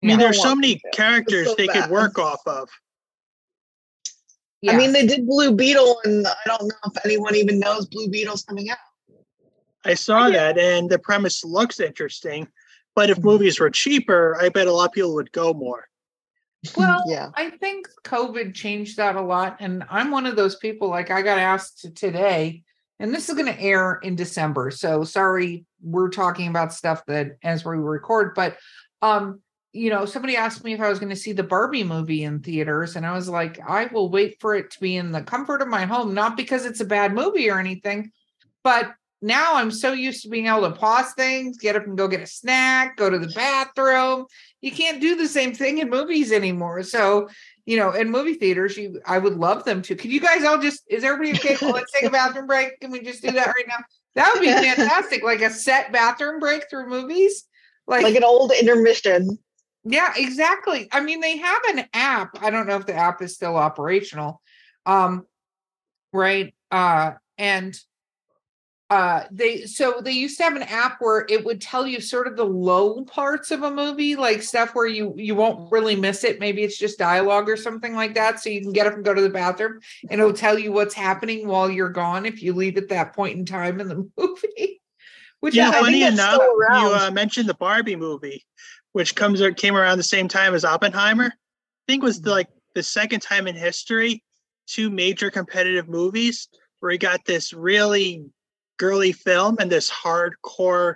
mean, 0.02 0.18
there's 0.18 0.42
so 0.42 0.56
many 0.56 0.82
characters 0.94 1.50
so 1.50 1.56
they 1.56 1.68
bad. 1.68 1.84
could 1.84 1.92
work 1.92 2.18
off 2.18 2.42
of. 2.48 2.70
I 4.68 4.78
mean, 4.78 4.94
they 4.94 5.06
did 5.06 5.28
Blue 5.28 5.54
Beetle, 5.54 6.00
and 6.06 6.26
I 6.26 6.36
don't 6.46 6.68
know 6.68 6.76
if 6.86 7.06
anyone 7.06 7.36
even 7.36 7.60
knows 7.60 7.86
Blue 7.86 8.10
Beetle's 8.10 8.44
coming 8.44 8.70
out. 8.70 8.78
I 9.86 9.94
saw 9.94 10.30
that, 10.30 10.58
and 10.58 10.90
the 10.90 11.00
premise 11.00 11.44
looks 11.44 11.82
interesting. 11.82 12.48
But 12.96 13.10
if 13.10 13.18
Mhm. 13.18 13.24
movies 13.26 13.60
were 13.60 13.70
cheaper, 13.70 14.38
I 14.40 14.48
bet 14.50 14.68
a 14.68 14.72
lot 14.72 14.86
of 14.86 14.92
people 14.94 15.14
would 15.16 15.34
go 15.34 15.54
more. 15.54 15.90
Well, 16.78 17.04
yeah. 17.08 17.30
I 17.36 17.50
think 17.50 17.88
COVID 18.06 18.54
changed 18.54 18.98
that 18.98 19.16
a 19.16 19.22
lot. 19.22 19.58
And 19.60 19.84
I'm 19.90 20.12
one 20.12 20.26
of 20.26 20.36
those 20.36 20.56
people, 20.56 20.88
like 20.88 21.12
I 21.12 21.22
got 21.22 21.38
asked 21.38 21.94
today, 21.96 22.64
and 23.00 23.14
this 23.14 23.28
is 23.28 23.36
going 23.36 23.54
to 23.54 23.60
air 23.60 24.00
in 24.02 24.16
December. 24.16 24.72
So 24.72 25.04
sorry, 25.04 25.66
we're 25.82 26.10
talking 26.10 26.48
about 26.48 26.74
stuff 26.74 27.06
that 27.08 27.38
as 27.44 27.66
we 27.66 27.76
record, 27.76 28.34
but 28.34 28.58
um, 29.02 29.42
you 29.74 29.90
know, 29.90 30.06
somebody 30.06 30.38
asked 30.38 30.64
me 30.64 30.74
if 30.74 30.80
I 30.80 30.88
was 30.88 31.00
going 31.00 31.10
to 31.10 31.16
see 31.16 31.34
the 31.34 31.44
Barbie 31.44 31.84
movie 31.84 32.24
in 32.24 32.40
theaters, 32.40 32.96
and 32.96 33.06
I 33.06 33.14
was 33.14 33.28
like, 33.28 33.60
I 33.68 33.86
will 33.88 34.10
wait 34.10 34.38
for 34.40 34.56
it 34.56 34.72
to 34.72 34.80
be 34.80 34.96
in 34.96 35.12
the 35.12 35.24
comfort 35.24 35.62
of 35.62 35.68
my 35.68 35.86
home, 35.86 36.14
not 36.14 36.38
because 36.38 36.66
it's 36.66 36.80
a 36.80 36.86
bad 36.86 37.14
movie 37.14 37.50
or 37.50 37.60
anything, 37.60 38.12
but 38.64 38.94
now 39.24 39.56
I'm 39.56 39.72
so 39.72 39.94
used 39.94 40.24
to 40.24 40.30
being 40.30 40.48
able 40.48 40.70
to 40.70 40.76
pause 40.76 41.14
things, 41.14 41.58
get 41.58 41.76
up 41.78 41.88
and 41.88 41.98
go 41.98 42.08
get 42.08 42.22
a 42.22 42.28
snack, 42.28 42.98
go 42.98 43.10
to 43.10 43.18
the 43.18 43.30
bathroom. 43.30 44.26
You 44.62 44.72
can't 44.72 45.02
do 45.02 45.16
the 45.16 45.28
same 45.28 45.54
thing 45.54 45.78
in 45.78 45.90
movies 45.90 46.32
anymore. 46.32 46.84
So, 46.84 47.30
you 47.66 47.78
know, 47.78 47.92
in 47.92 48.12
movie 48.12 48.34
theaters, 48.34 48.78
you 48.78 49.00
I 49.06 49.20
would 49.20 49.36
love 49.36 49.64
them 49.64 49.82
to. 49.84 49.96
Can 49.96 50.12
you 50.12 50.20
guys 50.20 50.44
all 50.44 50.58
just 50.58 50.84
is 50.90 51.04
everybody 51.06 51.38
okay? 51.38 51.58
Well, 51.62 51.72
let's 51.74 51.92
take 51.94 52.04
a 52.04 52.10
bathroom 52.10 52.48
break. 52.48 52.80
Can 52.82 52.92
we 52.92 53.02
just 53.02 53.22
do 53.22 53.32
that 53.32 53.48
right 53.48 53.68
now? 53.68 53.78
That 54.16 54.32
would 54.34 54.42
be 54.42 54.48
fantastic. 54.52 55.24
Like 55.24 55.42
a 55.42 55.50
set 55.50 55.92
bathroom 55.94 56.40
break 56.40 56.70
through 56.70 56.90
movies. 56.90 57.46
Like, 57.88 58.04
Like 58.04 58.16
an 58.16 58.24
old 58.24 58.52
intermission. 58.52 59.38
yeah, 59.86 60.14
exactly. 60.18 60.88
I 60.92 61.02
mean, 61.02 61.22
they 61.22 61.38
have 61.38 61.62
an 61.70 61.86
app. 61.94 62.42
I 62.42 62.50
don't 62.50 62.68
know 62.68 62.76
if 62.78 62.86
the 62.86 62.96
app 62.96 63.22
is 63.22 63.34
still 63.36 63.56
operational. 63.56 64.42
Um, 64.86 65.26
right. 66.12 66.54
Uh, 66.72 67.14
and 67.38 67.78
uh 68.90 69.24
they 69.32 69.66
so 69.66 70.02
they 70.02 70.12
used 70.12 70.38
to 70.38 70.44
have 70.44 70.56
an 70.56 70.64
app 70.64 70.98
where 71.00 71.26
it 71.30 71.46
would 71.46 71.62
tell 71.62 71.88
you 71.88 72.02
sort 72.02 72.28
of 72.28 72.36
the 72.36 72.46
low 72.46 73.04
parts 73.06 73.50
of 73.50 73.64
a 73.64 73.72
movie 73.72 74.16
like 74.16 74.44
stuff 74.44 74.76
where 74.76 74.86
you 74.86 75.14
you 75.18 75.36
won't 75.36 75.72
really 75.72 75.96
miss 75.96 76.24
it. 76.24 76.40
Maybe 76.40 76.64
it's 76.64 76.78
just 76.78 77.00
dialogue 77.00 77.50
or 77.50 77.58
something 77.58 77.96
like 77.96 78.16
that 78.16 78.40
so 78.40 78.50
you 78.50 78.62
can 78.62 78.74
get 78.74 78.86
up 78.88 78.94
and 78.94 79.06
go 79.06 79.14
to 79.14 79.22
the 79.22 79.30
bathroom 79.30 79.80
and 80.10 80.20
it'll 80.20 80.34
tell 80.34 80.60
you 80.60 80.72
what's 80.72 80.94
happening 80.94 81.48
while 81.48 81.70
you're 81.70 81.90
gone 81.90 82.26
if 82.26 82.44
you 82.44 82.54
leave 82.54 82.78
at 82.78 82.90
that 82.90 83.14
point 83.14 83.38
in 83.38 83.46
time 83.46 83.80
in 83.80 83.88
the 83.88 84.10
movie 84.18 84.82
which 85.40 85.56
Yeah, 85.56 85.72
I- 85.72 85.82
funny 85.82 86.04
enough, 86.04 86.40
you 86.42 86.94
uh, 86.94 87.12
mentioned 87.12 87.50
the 87.50 87.54
Barbie 87.54 87.98
movie, 87.98 88.46
which 88.94 89.14
comes 89.14 89.42
or 89.42 89.52
came 89.52 89.76
around 89.76 89.98
the 89.98 90.04
same 90.04 90.30
time 90.30 90.54
as 90.56 90.64
Oppenheimer. 90.64 91.26
I 91.26 91.86
think 91.92 92.02
was 92.02 92.22
the, 92.22 92.32
like 92.32 92.48
the 92.76 92.84
second 92.84 93.20
time 93.22 93.48
in 93.48 93.56
history 93.56 94.24
two 94.68 94.90
major 94.90 95.30
competitive 95.30 95.90
movies 95.90 96.48
where 96.80 96.94
you 96.94 96.98
got 96.98 97.26
this 97.26 97.52
really 97.52 98.24
girly 98.78 99.12
film 99.12 99.58
and 99.60 99.72
this 99.72 99.90
hardcore 99.90 100.96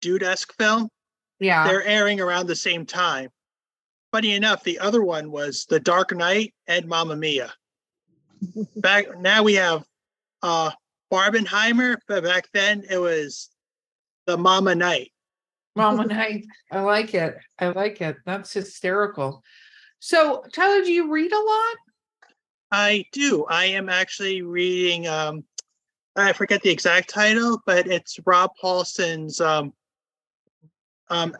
dude-esque 0.00 0.52
film. 0.56 0.88
yeah 1.40 1.66
They're 1.66 1.84
airing 1.84 2.20
around 2.20 2.46
the 2.46 2.56
same 2.56 2.86
time. 2.86 3.30
Funny 4.12 4.34
enough, 4.34 4.62
the 4.62 4.78
other 4.78 5.02
one 5.02 5.30
was 5.30 5.66
The 5.68 5.80
Dark 5.80 6.14
Knight 6.14 6.54
and 6.66 6.86
Mamma 6.86 7.16
Mia. 7.16 7.52
Back 8.76 9.18
now 9.18 9.42
we 9.42 9.54
have 9.54 9.84
uh 10.42 10.70
Barbenheimer, 11.12 11.96
but 12.08 12.24
back 12.24 12.48
then 12.52 12.84
it 12.90 12.98
was 12.98 13.50
the 14.26 14.36
Mama 14.36 14.74
Night. 14.74 15.12
Mama 15.74 16.06
I, 16.10 16.42
I 16.70 16.80
like 16.80 17.14
it. 17.14 17.36
I 17.58 17.68
like 17.68 18.00
it. 18.00 18.16
That's 18.24 18.52
hysterical. 18.52 19.42
So, 20.00 20.44
Tyler, 20.52 20.82
do 20.82 20.92
you 20.92 21.10
read 21.12 21.32
a 21.32 21.36
lot? 21.36 21.76
I 22.70 23.04
do. 23.12 23.44
I 23.48 23.66
am 23.66 23.88
actually 23.88 24.42
reading 24.42 25.06
um 25.06 25.44
I 26.16 26.32
forget 26.32 26.62
the 26.62 26.70
exact 26.70 27.10
title, 27.10 27.60
but 27.66 27.86
it's 27.86 28.18
Rob 28.24 28.52
Paulsen's 28.60 29.40
um 29.40 29.72
um 31.08 31.34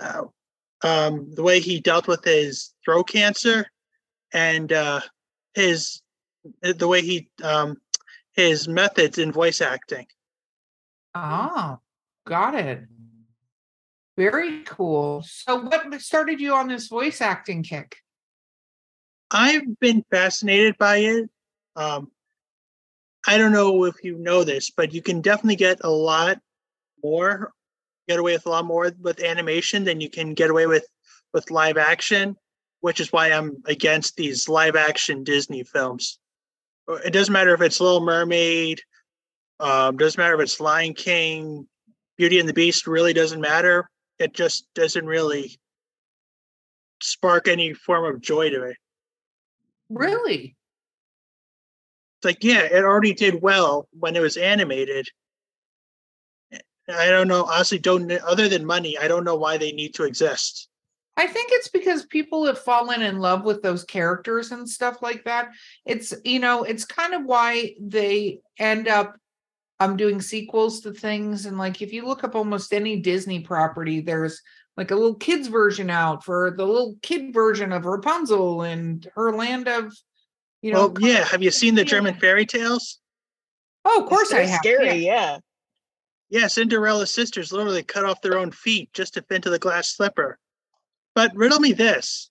um 0.82 1.34
the 1.34 1.42
way 1.42 1.60
he 1.60 1.80
dealt 1.80 2.06
with 2.06 2.24
his 2.24 2.74
throat 2.84 3.08
cancer 3.08 3.66
and 4.32 4.72
uh 4.72 5.00
his 5.54 6.02
the 6.62 6.88
way 6.88 7.02
he 7.02 7.28
um 7.42 7.76
his 8.34 8.68
methods 8.68 9.18
in 9.18 9.32
voice 9.32 9.60
acting. 9.60 10.06
Ah, 11.14 11.78
got 12.26 12.54
it. 12.54 12.84
Very 14.16 14.62
cool. 14.64 15.22
So, 15.26 15.60
what 15.62 16.00
started 16.00 16.40
you 16.40 16.54
on 16.54 16.68
this 16.68 16.88
voice 16.88 17.20
acting 17.20 17.62
kick? 17.62 17.96
I've 19.30 19.78
been 19.80 20.04
fascinated 20.10 20.76
by 20.78 20.98
it. 20.98 21.30
Um, 21.74 22.10
I 23.26 23.38
don't 23.38 23.52
know 23.52 23.84
if 23.84 23.96
you 24.02 24.16
know 24.18 24.44
this, 24.44 24.70
but 24.70 24.94
you 24.94 25.02
can 25.02 25.20
definitely 25.20 25.56
get 25.56 25.78
a 25.82 25.90
lot 25.90 26.38
more, 27.02 27.52
get 28.08 28.18
away 28.18 28.32
with 28.34 28.46
a 28.46 28.50
lot 28.50 28.64
more 28.64 28.92
with 29.00 29.22
animation 29.22 29.84
than 29.84 30.00
you 30.00 30.08
can 30.08 30.34
get 30.34 30.50
away 30.50 30.66
with 30.66 30.86
with 31.32 31.50
live 31.50 31.76
action, 31.76 32.36
which 32.80 33.00
is 33.00 33.12
why 33.12 33.32
I'm 33.32 33.62
against 33.66 34.16
these 34.16 34.48
live 34.48 34.76
action 34.76 35.24
Disney 35.24 35.64
films. 35.64 36.18
It 36.88 37.12
doesn't 37.12 37.32
matter 37.32 37.52
if 37.52 37.60
it's 37.60 37.80
Little 37.80 38.00
Mermaid, 38.00 38.80
um, 39.58 39.96
doesn't 39.96 40.18
matter 40.18 40.34
if 40.34 40.40
it's 40.40 40.60
Lion 40.60 40.94
King, 40.94 41.66
Beauty 42.16 42.38
and 42.38 42.48
the 42.48 42.54
Beast. 42.54 42.86
Really 42.86 43.12
doesn't 43.12 43.40
matter. 43.40 43.90
It 44.18 44.32
just 44.32 44.72
doesn't 44.74 45.04
really 45.04 45.58
spark 47.02 47.48
any 47.48 47.74
form 47.74 48.04
of 48.04 48.20
joy 48.20 48.50
to 48.50 48.60
me. 48.60 48.74
Really? 49.90 50.55
Like 52.26 52.44
yeah 52.44 52.62
it 52.62 52.84
already 52.84 53.14
did 53.14 53.40
well 53.40 53.88
when 53.98 54.14
it 54.14 54.20
was 54.20 54.36
animated 54.36 55.08
i 56.88 57.06
don't 57.06 57.28
know 57.28 57.44
honestly 57.44 57.78
don't 57.78 58.10
other 58.12 58.48
than 58.48 58.66
money 58.66 58.98
i 58.98 59.08
don't 59.08 59.24
know 59.24 59.36
why 59.36 59.56
they 59.56 59.72
need 59.72 59.94
to 59.94 60.04
exist 60.04 60.68
I 61.18 61.26
think 61.26 61.48
it's 61.50 61.68
because 61.68 62.04
people 62.04 62.44
have 62.44 62.58
fallen 62.58 63.00
in 63.00 63.18
love 63.18 63.44
with 63.44 63.62
those 63.62 63.84
characters 63.84 64.52
and 64.52 64.68
stuff 64.68 65.00
like 65.00 65.24
that. 65.24 65.48
It's, 65.86 66.12
you 66.24 66.38
know, 66.40 66.64
it's 66.64 66.84
kind 66.84 67.14
of 67.14 67.24
why 67.24 67.74
they 67.80 68.40
end 68.58 68.86
up 68.86 69.16
um 69.80 69.96
doing 69.96 70.20
sequels 70.20 70.80
to 70.80 70.92
things. 70.92 71.46
And 71.46 71.56
like 71.56 71.80
if 71.80 71.92
you 71.92 72.06
look 72.06 72.22
up 72.24 72.34
almost 72.34 72.72
any 72.72 73.00
Disney 73.00 73.40
property, 73.40 74.00
there's 74.00 74.42
like 74.76 74.90
a 74.90 74.94
little 74.94 75.14
kids 75.14 75.48
version 75.48 75.88
out 75.88 76.22
for 76.24 76.54
the 76.56 76.66
little 76.66 76.96
kid 77.00 77.32
version 77.32 77.72
of 77.72 77.86
Rapunzel 77.86 78.62
and 78.62 79.08
her 79.14 79.34
land 79.34 79.68
of, 79.68 79.94
you 80.62 80.72
know. 80.72 80.88
well 80.88 80.94
yeah 81.00 81.24
have 81.24 81.42
you 81.42 81.50
seen 81.50 81.74
the 81.74 81.84
german 81.84 82.14
fairy 82.14 82.46
tales 82.46 82.98
Oh, 83.88 84.02
of 84.02 84.08
course 84.08 84.32
I 84.32 84.38
They're 84.38 84.46
have. 84.48 84.58
Scary, 84.64 84.86
yeah. 84.96 85.38
yeah. 86.30 86.40
yeah 86.40 86.46
cinderella's 86.48 87.14
sisters 87.14 87.52
literally 87.52 87.82
cut 87.84 88.04
off 88.04 88.20
their 88.20 88.36
own 88.38 88.50
feet 88.50 88.92
just 88.92 89.14
to 89.14 89.22
fit 89.22 89.36
into 89.36 89.50
the 89.50 89.58
glass 89.58 89.88
slipper 89.94 90.38
but 91.14 91.34
riddle 91.36 91.60
me 91.60 91.72
this 91.72 92.30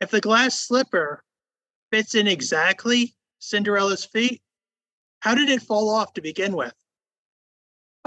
if 0.00 0.10
the 0.10 0.20
glass 0.20 0.58
slipper 0.58 1.22
fits 1.90 2.14
in 2.14 2.26
exactly 2.26 3.14
cinderella's 3.38 4.04
feet 4.04 4.42
how 5.20 5.34
did 5.34 5.48
it 5.48 5.62
fall 5.62 5.88
off 5.88 6.12
to 6.14 6.20
begin 6.20 6.54
with 6.54 6.74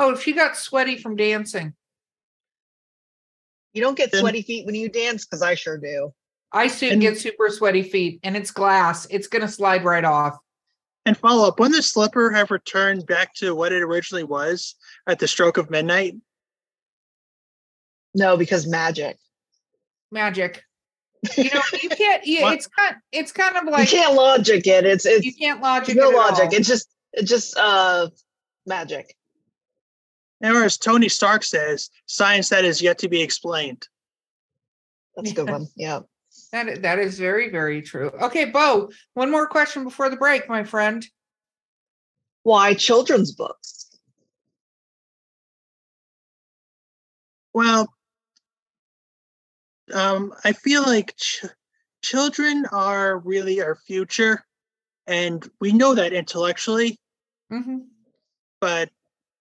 Oh, 0.01 0.13
if 0.13 0.21
she 0.23 0.31
got 0.31 0.55
sweaty 0.55 0.95
from 0.97 1.17
dancing. 1.17 1.73
You 3.73 3.81
don't 3.81 3.97
get 3.97 4.11
Then- 4.13 4.21
sweaty 4.21 4.41
feet 4.43 4.65
when 4.65 4.73
you 4.75 4.87
dance, 4.87 5.25
because 5.25 5.41
I 5.41 5.55
sure 5.55 5.77
do. 5.77 6.13
I 6.51 6.67
soon 6.67 6.93
And- 6.93 7.01
get 7.01 7.17
super 7.19 7.49
sweaty 7.49 7.83
feet, 7.83 8.19
and 8.23 8.35
it's 8.35 8.51
glass. 8.51 9.05
It's 9.09 9.27
gonna 9.27 9.47
slide 9.47 9.83
right 9.83 10.03
off. 10.05 10.37
And 11.05 11.17
follow 11.17 11.47
up, 11.47 11.59
when 11.59 11.71
the 11.71 11.81
slipper 11.81 12.29
have 12.31 12.51
returned 12.51 13.05
back 13.05 13.33
to 13.35 13.55
what 13.55 13.71
it 13.71 13.81
originally 13.81 14.23
was 14.23 14.75
at 15.07 15.19
the 15.19 15.27
stroke 15.27 15.57
of 15.57 15.69
midnight? 15.69 16.15
No, 18.13 18.37
because 18.37 18.67
magic. 18.67 19.17
Magic. 20.11 20.63
You 21.37 21.49
know, 21.53 21.61
you 21.81 21.89
can't. 21.89 22.25
Yeah, 22.25 22.51
it's 22.53 22.67
kind. 22.67 22.95
It's 23.11 23.31
kind 23.31 23.55
of 23.57 23.65
like 23.65 23.91
you 23.91 23.97
can't 23.99 24.15
logic 24.15 24.65
it. 24.67 24.85
It's 24.85 25.05
it's 25.05 25.25
you 25.25 25.33
can't 25.33 25.61
logic. 25.61 25.95
no 25.95 26.09
it 26.09 26.13
at 26.13 26.17
logic. 26.17 26.45
all. 26.45 26.53
It's 26.53 26.67
just 26.67 26.89
it's 27.13 27.29
just 27.29 27.57
uh 27.57 28.09
magic. 28.65 29.15
And 30.41 30.55
as 30.55 30.77
Tony 30.77 31.09
Stark 31.09 31.43
says, 31.43 31.89
science 32.05 32.49
that 32.49 32.63
is 32.65 32.81
yet 32.81 32.99
to 32.99 33.09
be 33.09 33.21
explained. 33.21 33.87
That's 35.15 35.31
a 35.31 35.35
good 35.35 35.49
one. 35.49 35.67
Yeah. 35.75 35.99
That 36.51 36.81
that 36.81 36.99
is 36.99 37.19
very 37.19 37.49
very 37.49 37.81
true. 37.81 38.09
Okay, 38.09 38.45
Bo. 38.45 38.91
One 39.13 39.29
more 39.31 39.47
question 39.47 39.83
before 39.83 40.09
the 40.09 40.17
break, 40.17 40.49
my 40.49 40.63
friend. 40.63 41.05
Why 42.43 42.73
children's 42.73 43.31
books? 43.31 43.89
Well, 47.53 47.93
um, 49.93 50.33
I 50.43 50.53
feel 50.53 50.83
like 50.83 51.15
ch- 51.17 51.45
children 52.03 52.65
are 52.71 53.19
really 53.19 53.61
our 53.61 53.75
future, 53.75 54.43
and 55.07 55.47
we 55.59 55.71
know 55.71 55.95
that 55.95 56.13
intellectually, 56.13 56.99
Mhm. 57.51 57.87
but 58.61 58.89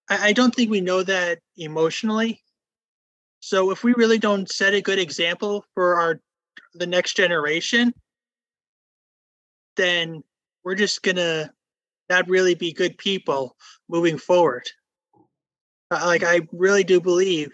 I, 0.09 0.29
I 0.29 0.33
don't 0.33 0.53
think 0.53 0.69
we 0.69 0.81
know 0.81 1.03
that 1.03 1.39
emotionally. 1.57 2.43
So 3.39 3.71
if 3.71 3.83
we 3.83 3.93
really 3.93 4.19
don't 4.19 4.51
set 4.51 4.73
a 4.73 4.81
good 4.81 4.99
example 4.99 5.65
for 5.73 5.99
our 5.99 6.19
the 6.73 6.87
next 6.87 7.15
generation, 7.15 7.93
then 9.75 10.23
we're 10.63 10.75
just 10.75 11.01
gonna 11.03 11.51
not 12.09 12.27
really 12.27 12.55
be 12.55 12.73
good 12.73 12.97
people 12.97 13.55
moving 13.87 14.17
forward. 14.17 14.67
Uh, 15.91 16.03
Like 16.05 16.23
I 16.23 16.41
really 16.51 16.83
do 16.83 16.99
believe 16.99 17.51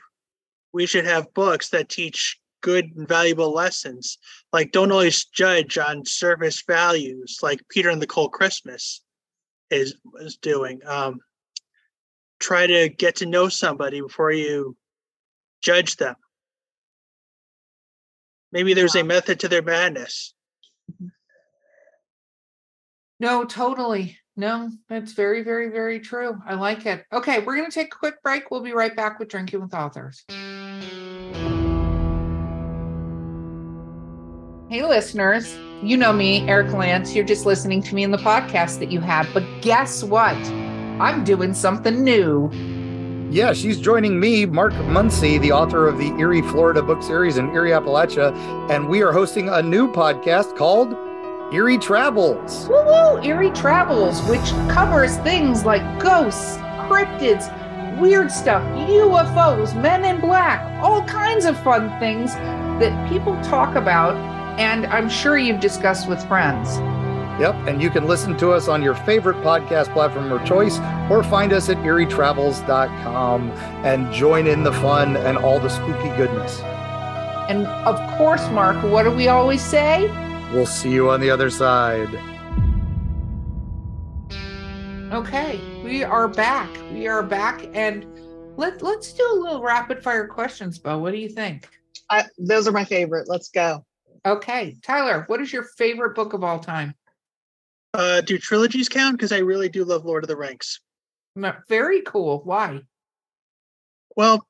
we 0.73 0.85
should 0.85 1.05
have 1.05 1.33
books 1.33 1.69
that 1.69 1.89
teach 1.89 2.39
good 2.61 2.95
and 2.95 3.07
valuable 3.07 3.53
lessons. 3.53 4.17
Like 4.51 4.71
don't 4.71 4.91
always 4.91 5.25
judge 5.25 5.77
on 5.77 6.05
surface 6.05 6.63
values, 6.67 7.39
like 7.41 7.61
Peter 7.69 7.89
and 7.89 8.01
the 8.01 8.07
Cold 8.07 8.31
Christmas 8.31 9.01
is 9.69 9.95
is 10.19 10.37
doing. 10.37 10.81
Um, 10.85 11.19
try 12.39 12.67
to 12.67 12.89
get 12.89 13.17
to 13.17 13.25
know 13.25 13.49
somebody 13.49 14.01
before 14.01 14.31
you 14.31 14.75
judge 15.61 15.95
them. 15.95 16.15
Maybe 18.55 18.73
there's 18.73 18.95
a 18.95 19.03
method 19.03 19.41
to 19.41 19.49
their 19.49 19.61
madness. 19.61 20.33
No, 23.19 23.43
totally. 23.43 24.17
No, 24.37 24.71
that's 24.87 25.11
very, 25.11 25.43
very, 25.43 25.69
very 25.69 25.99
true. 25.99 26.37
I 26.47 26.53
like 26.53 26.85
it. 26.85 27.03
Okay, 27.11 27.39
we're 27.39 27.57
going 27.57 27.69
to 27.69 27.75
take 27.75 27.93
a 27.93 27.97
quick 27.97 28.23
break. 28.23 28.49
We'll 28.49 28.61
be 28.61 28.71
right 28.71 28.95
back 28.95 29.19
with 29.19 29.27
Drinking 29.27 29.59
with 29.59 29.73
Authors. 29.73 30.23
Hey, 34.69 34.85
listeners. 34.85 35.53
You 35.83 35.97
know 35.97 36.13
me, 36.13 36.47
Eric 36.47 36.71
Lance. 36.71 37.13
You're 37.13 37.25
just 37.25 37.45
listening 37.45 37.83
to 37.83 37.93
me 37.93 38.03
in 38.03 38.11
the 38.11 38.17
podcast 38.17 38.79
that 38.79 38.89
you 38.89 39.01
have. 39.01 39.27
But 39.33 39.43
guess 39.61 40.01
what? 40.01 40.37
I'm 41.01 41.25
doing 41.25 41.53
something 41.53 42.05
new. 42.05 42.49
Yeah, 43.29 43.53
she's 43.53 43.79
joining 43.79 44.19
me, 44.19 44.45
Mark 44.45 44.73
Muncy, 44.73 45.41
the 45.41 45.51
author 45.51 45.87
of 45.87 45.97
the 45.97 46.09
Eerie, 46.19 46.43
Florida 46.43 46.81
book 46.81 47.01
series 47.01 47.37
in 47.37 47.49
Eerie, 47.49 47.71
Appalachia, 47.71 48.33
and 48.69 48.87
we 48.87 49.01
are 49.01 49.11
hosting 49.11 49.49
a 49.49 49.61
new 49.61 49.91
podcast 49.91 50.55
called 50.55 50.95
Eerie 51.53 51.79
Travels. 51.79 52.67
Woo 52.69 52.75
woo! 52.85 53.21
Eerie 53.23 53.51
Travels, 53.51 54.21
which 54.29 54.47
covers 54.71 55.17
things 55.17 55.65
like 55.65 55.81
ghosts, 55.99 56.57
cryptids, 56.87 57.49
weird 57.99 58.31
stuff, 58.31 58.63
UFOs, 58.87 59.79
men 59.81 60.05
in 60.05 60.21
black, 60.21 60.61
all 60.83 61.03
kinds 61.05 61.45
of 61.45 61.57
fun 61.63 61.89
things 61.99 62.35
that 62.35 63.09
people 63.09 63.35
talk 63.41 63.75
about, 63.75 64.15
and 64.59 64.85
I'm 64.85 65.09
sure 65.09 65.37
you've 65.37 65.59
discussed 65.59 66.07
with 66.07 66.23
friends. 66.27 66.77
Yep, 67.39 67.67
and 67.67 67.81
you 67.81 67.89
can 67.89 68.07
listen 68.07 68.37
to 68.37 68.51
us 68.51 68.69
on 68.69 68.81
your 68.81 68.95
favorite 68.95 69.35
podcast 69.37 69.91
platform 69.91 70.31
of 70.31 70.45
choice 70.45 70.79
or 71.11 71.21
find 71.21 71.51
us 71.51 71.67
at 71.67 71.75
eerietravels.com 71.77 73.51
and 73.51 74.13
join 74.13 74.47
in 74.47 74.63
the 74.63 74.71
fun 74.71 75.17
and 75.17 75.37
all 75.37 75.59
the 75.59 75.67
spooky 75.67 76.07
goodness. 76.15 76.61
And 77.49 77.67
of 77.67 77.99
course, 78.17 78.49
Mark, 78.51 78.81
what 78.83 79.03
do 79.03 79.11
we 79.11 79.27
always 79.27 79.61
say? 79.61 80.09
We'll 80.53 80.65
see 80.65 80.91
you 80.91 81.09
on 81.09 81.19
the 81.19 81.29
other 81.29 81.49
side. 81.49 82.09
Okay, 85.11 85.59
we 85.83 86.03
are 86.03 86.29
back. 86.29 86.69
We 86.93 87.07
are 87.07 87.21
back, 87.21 87.69
and 87.73 88.05
let 88.55 88.81
let's 88.81 89.11
do 89.11 89.23
a 89.31 89.37
little 89.39 89.61
rapid 89.61 90.01
fire 90.01 90.27
questions, 90.27 90.79
Bo. 90.79 90.97
What 90.97 91.11
do 91.11 91.17
you 91.17 91.29
think? 91.29 91.69
I, 92.09 92.25
those 92.37 92.67
are 92.67 92.71
my 92.71 92.85
favorite. 92.85 93.27
Let's 93.27 93.49
go. 93.49 93.85
Okay, 94.25 94.75
Tyler, 94.81 95.25
what 95.27 95.41
is 95.41 95.51
your 95.51 95.63
favorite 95.77 96.15
book 96.15 96.33
of 96.33 96.43
all 96.43 96.59
time? 96.59 96.95
Uh, 97.95 98.19
do 98.21 98.37
trilogies 98.37 98.89
count? 98.89 99.17
Because 99.17 99.31
I 99.31 99.37
really 99.37 99.69
do 99.69 99.85
love 99.85 100.03
Lord 100.03 100.23
of 100.23 100.27
the 100.27 100.35
Rings. 100.35 100.81
Very 101.69 102.01
cool. 102.01 102.41
Why? 102.43 102.81
Well, 104.17 104.45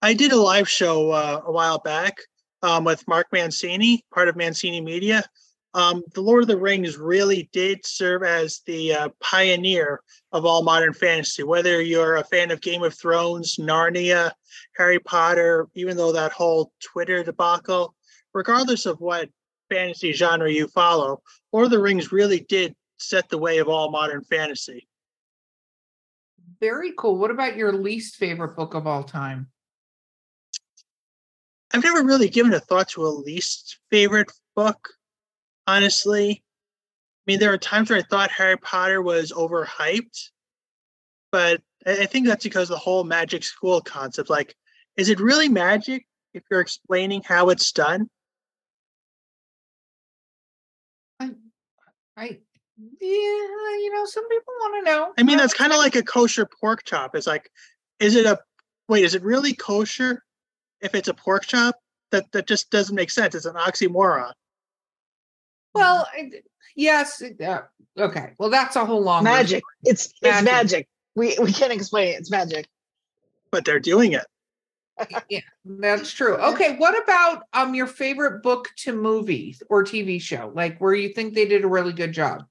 I 0.00 0.14
did 0.14 0.32
a 0.32 0.40
live 0.40 0.68
show 0.68 1.10
uh, 1.10 1.42
a 1.44 1.50
while 1.50 1.80
back 1.80 2.18
um, 2.62 2.84
with 2.84 3.06
Mark 3.08 3.26
Mancini, 3.32 4.04
part 4.14 4.28
of 4.28 4.36
Mancini 4.36 4.80
Media. 4.80 5.24
Um, 5.74 6.02
the 6.14 6.20
Lord 6.20 6.42
of 6.42 6.48
the 6.48 6.56
Rings 6.56 6.96
really 6.96 7.48
did 7.52 7.84
serve 7.84 8.22
as 8.22 8.60
the 8.66 8.94
uh, 8.94 9.08
pioneer 9.20 10.00
of 10.32 10.44
all 10.44 10.62
modern 10.62 10.92
fantasy. 10.92 11.42
Whether 11.42 11.82
you're 11.82 12.16
a 12.16 12.24
fan 12.24 12.50
of 12.50 12.60
Game 12.60 12.82
of 12.84 12.94
Thrones, 12.94 13.56
Narnia, 13.56 14.30
Harry 14.76 14.98
Potter, 15.00 15.68
even 15.74 15.96
though 15.96 16.12
that 16.12 16.32
whole 16.32 16.72
Twitter 16.80 17.22
debacle, 17.24 17.94
regardless 18.34 18.86
of 18.86 19.00
what 19.00 19.28
fantasy 19.68 20.12
genre 20.12 20.50
you 20.50 20.68
follow, 20.68 21.22
Lord 21.52 21.66
of 21.66 21.70
the 21.70 21.80
Rings 21.80 22.12
really 22.12 22.40
did 22.40 22.74
set 22.98 23.28
the 23.28 23.38
way 23.38 23.58
of 23.58 23.68
all 23.68 23.90
modern 23.90 24.22
fantasy. 24.24 24.88
Very 26.60 26.92
cool. 26.98 27.18
What 27.18 27.30
about 27.30 27.56
your 27.56 27.72
least 27.72 28.16
favorite 28.16 28.56
book 28.56 28.74
of 28.74 28.86
all 28.86 29.04
time? 29.04 29.48
I've 31.72 31.84
never 31.84 32.02
really 32.02 32.28
given 32.28 32.54
a 32.54 32.60
thought 32.60 32.88
to 32.90 33.06
a 33.06 33.08
least 33.08 33.78
favorite 33.90 34.32
book, 34.56 34.88
honestly. 35.66 36.42
I 36.42 37.30
mean, 37.30 37.38
there 37.38 37.52
are 37.52 37.58
times 37.58 37.90
where 37.90 37.98
I 37.98 38.02
thought 38.02 38.30
Harry 38.30 38.56
Potter 38.56 39.02
was 39.02 39.32
overhyped, 39.32 40.30
but 41.30 41.60
I 41.86 42.02
I 42.02 42.06
think 42.06 42.26
that's 42.26 42.44
because 42.44 42.68
the 42.68 42.78
whole 42.78 43.04
magic 43.04 43.44
school 43.44 43.80
concept. 43.80 44.30
Like, 44.30 44.54
is 44.96 45.10
it 45.10 45.20
really 45.20 45.48
magic 45.48 46.06
if 46.32 46.42
you're 46.50 46.60
explaining 46.60 47.22
how 47.22 47.50
it's 47.50 47.70
done? 47.70 48.08
I 52.18 52.38
yeah, 53.00 53.08
you 53.10 53.92
know, 53.92 54.04
some 54.04 54.28
people 54.28 54.52
want 54.60 54.86
to 54.86 54.90
know. 54.90 55.12
I 55.18 55.22
mean, 55.22 55.38
that's 55.38 55.54
kind 55.54 55.72
of 55.72 55.78
like 55.78 55.96
a 55.96 56.02
kosher 56.02 56.46
pork 56.60 56.84
chop. 56.84 57.14
It's 57.14 57.26
like, 57.26 57.50
is 57.98 58.14
it 58.14 58.26
a 58.26 58.38
wait? 58.88 59.04
Is 59.04 59.14
it 59.14 59.22
really 59.22 59.52
kosher 59.52 60.22
if 60.80 60.94
it's 60.94 61.08
a 61.08 61.14
pork 61.14 61.46
chop? 61.46 61.76
That 62.10 62.30
that 62.32 62.46
just 62.46 62.70
doesn't 62.70 62.94
make 62.94 63.10
sense. 63.10 63.34
It's 63.34 63.46
an 63.46 63.54
oxymoron. 63.54 64.32
well, 65.74 66.06
yes. 66.74 67.22
Uh, 67.22 67.62
okay. 67.98 68.32
Well, 68.38 68.50
that's 68.50 68.76
a 68.76 68.84
whole 68.84 69.02
long 69.02 69.24
Magic. 69.24 69.62
It's 69.84 70.06
it's 70.22 70.42
Magic. 70.42 70.44
magic. 70.44 70.88
We 71.14 71.36
we 71.40 71.52
can't 71.52 71.72
explain 71.72 72.08
it. 72.08 72.20
It's 72.20 72.30
magic. 72.30 72.66
But 73.50 73.64
they're 73.64 73.80
doing 73.80 74.12
it. 74.12 74.24
Yeah, 75.28 75.40
that's 75.64 76.12
true. 76.12 76.36
Okay, 76.36 76.76
what 76.76 77.00
about 77.02 77.44
um 77.52 77.74
your 77.74 77.86
favorite 77.86 78.42
book 78.42 78.68
to 78.78 78.92
movie 78.92 79.56
or 79.68 79.84
TV 79.84 80.20
show? 80.20 80.50
Like 80.54 80.78
where 80.80 80.94
you 80.94 81.10
think 81.10 81.34
they 81.34 81.46
did 81.46 81.64
a 81.64 81.68
really 81.68 81.92
good 81.92 82.12
job? 82.12 82.44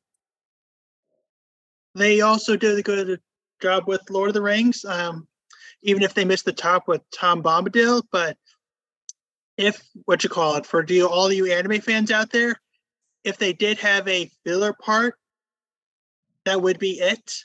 They 1.95 2.21
also 2.21 2.55
did 2.55 2.77
a 2.77 2.83
good 2.83 3.19
job 3.61 3.87
with 3.87 4.09
Lord 4.09 4.29
of 4.29 4.33
the 4.35 4.41
Rings, 4.41 4.85
um, 4.85 5.27
even 5.81 6.03
if 6.03 6.13
they 6.13 6.25
missed 6.25 6.45
the 6.45 6.53
top 6.53 6.87
with 6.87 7.01
Tom 7.11 7.41
Bombadil. 7.41 8.03
But 8.11 8.37
if 9.57 9.81
what 10.05 10.23
you 10.23 10.29
call 10.29 10.55
it 10.55 10.65
for 10.65 10.83
do 10.83 11.07
all 11.07 11.31
you 11.31 11.51
anime 11.51 11.81
fans 11.81 12.11
out 12.11 12.31
there, 12.31 12.61
if 13.23 13.37
they 13.37 13.53
did 13.53 13.79
have 13.79 14.07
a 14.07 14.29
filler 14.45 14.73
part, 14.73 15.15
that 16.45 16.61
would 16.61 16.79
be 16.79 16.99
it. 16.99 17.43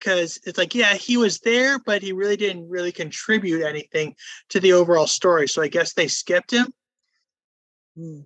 Because 0.00 0.40
it's 0.44 0.58
like, 0.58 0.74
yeah, 0.74 0.94
he 0.94 1.16
was 1.16 1.38
there, 1.40 1.78
but 1.78 2.02
he 2.02 2.12
really 2.12 2.36
didn't 2.36 2.68
really 2.68 2.90
contribute 2.90 3.62
anything 3.62 4.16
to 4.48 4.58
the 4.58 4.72
overall 4.72 5.06
story. 5.06 5.46
So 5.46 5.62
I 5.62 5.68
guess 5.68 5.92
they 5.92 6.08
skipped 6.08 6.50
him. 6.50 6.72
Hmm. 7.96 8.20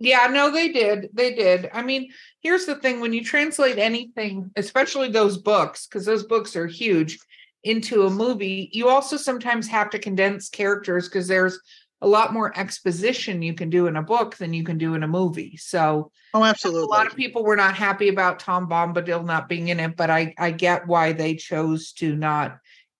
Yeah, 0.00 0.26
no, 0.28 0.50
they 0.50 0.72
did. 0.72 1.10
They 1.12 1.34
did. 1.34 1.70
I 1.72 1.82
mean, 1.82 2.10
here's 2.40 2.64
the 2.64 2.76
thing 2.76 3.00
when 3.00 3.12
you 3.12 3.22
translate 3.22 3.78
anything, 3.78 4.50
especially 4.56 5.10
those 5.10 5.36
books, 5.36 5.86
because 5.86 6.06
those 6.06 6.24
books 6.24 6.56
are 6.56 6.66
huge, 6.66 7.18
into 7.64 8.06
a 8.06 8.10
movie, 8.10 8.70
you 8.72 8.88
also 8.88 9.16
sometimes 9.16 9.68
have 9.68 9.90
to 9.90 9.98
condense 9.98 10.48
characters 10.48 11.08
because 11.08 11.28
there's 11.28 11.60
a 12.02 12.08
lot 12.08 12.32
more 12.32 12.56
exposition 12.58 13.42
you 13.42 13.54
can 13.54 13.70
do 13.70 13.86
in 13.86 13.96
a 13.96 14.02
book 14.02 14.36
than 14.36 14.54
you 14.54 14.64
can 14.64 14.78
do 14.78 14.94
in 14.94 15.02
a 15.02 15.08
movie. 15.08 15.56
So 15.56 16.12
Oh, 16.32 16.44
absolutely. 16.44 16.82
a 16.82 16.86
lot 16.86 17.06
of 17.06 17.16
people 17.16 17.44
were 17.44 17.56
not 17.56 17.74
happy 17.76 18.08
about 18.08 18.38
Tom 18.38 18.68
Bombadil 18.68 19.24
not 19.24 19.48
being 19.48 19.68
in 19.68 19.80
it, 19.80 19.96
but 19.96 20.10
I 20.10 20.34
I 20.38 20.50
get 20.52 20.86
why 20.86 21.12
they 21.12 21.34
chose 21.34 21.92
to 21.94 22.14
not 22.14 22.58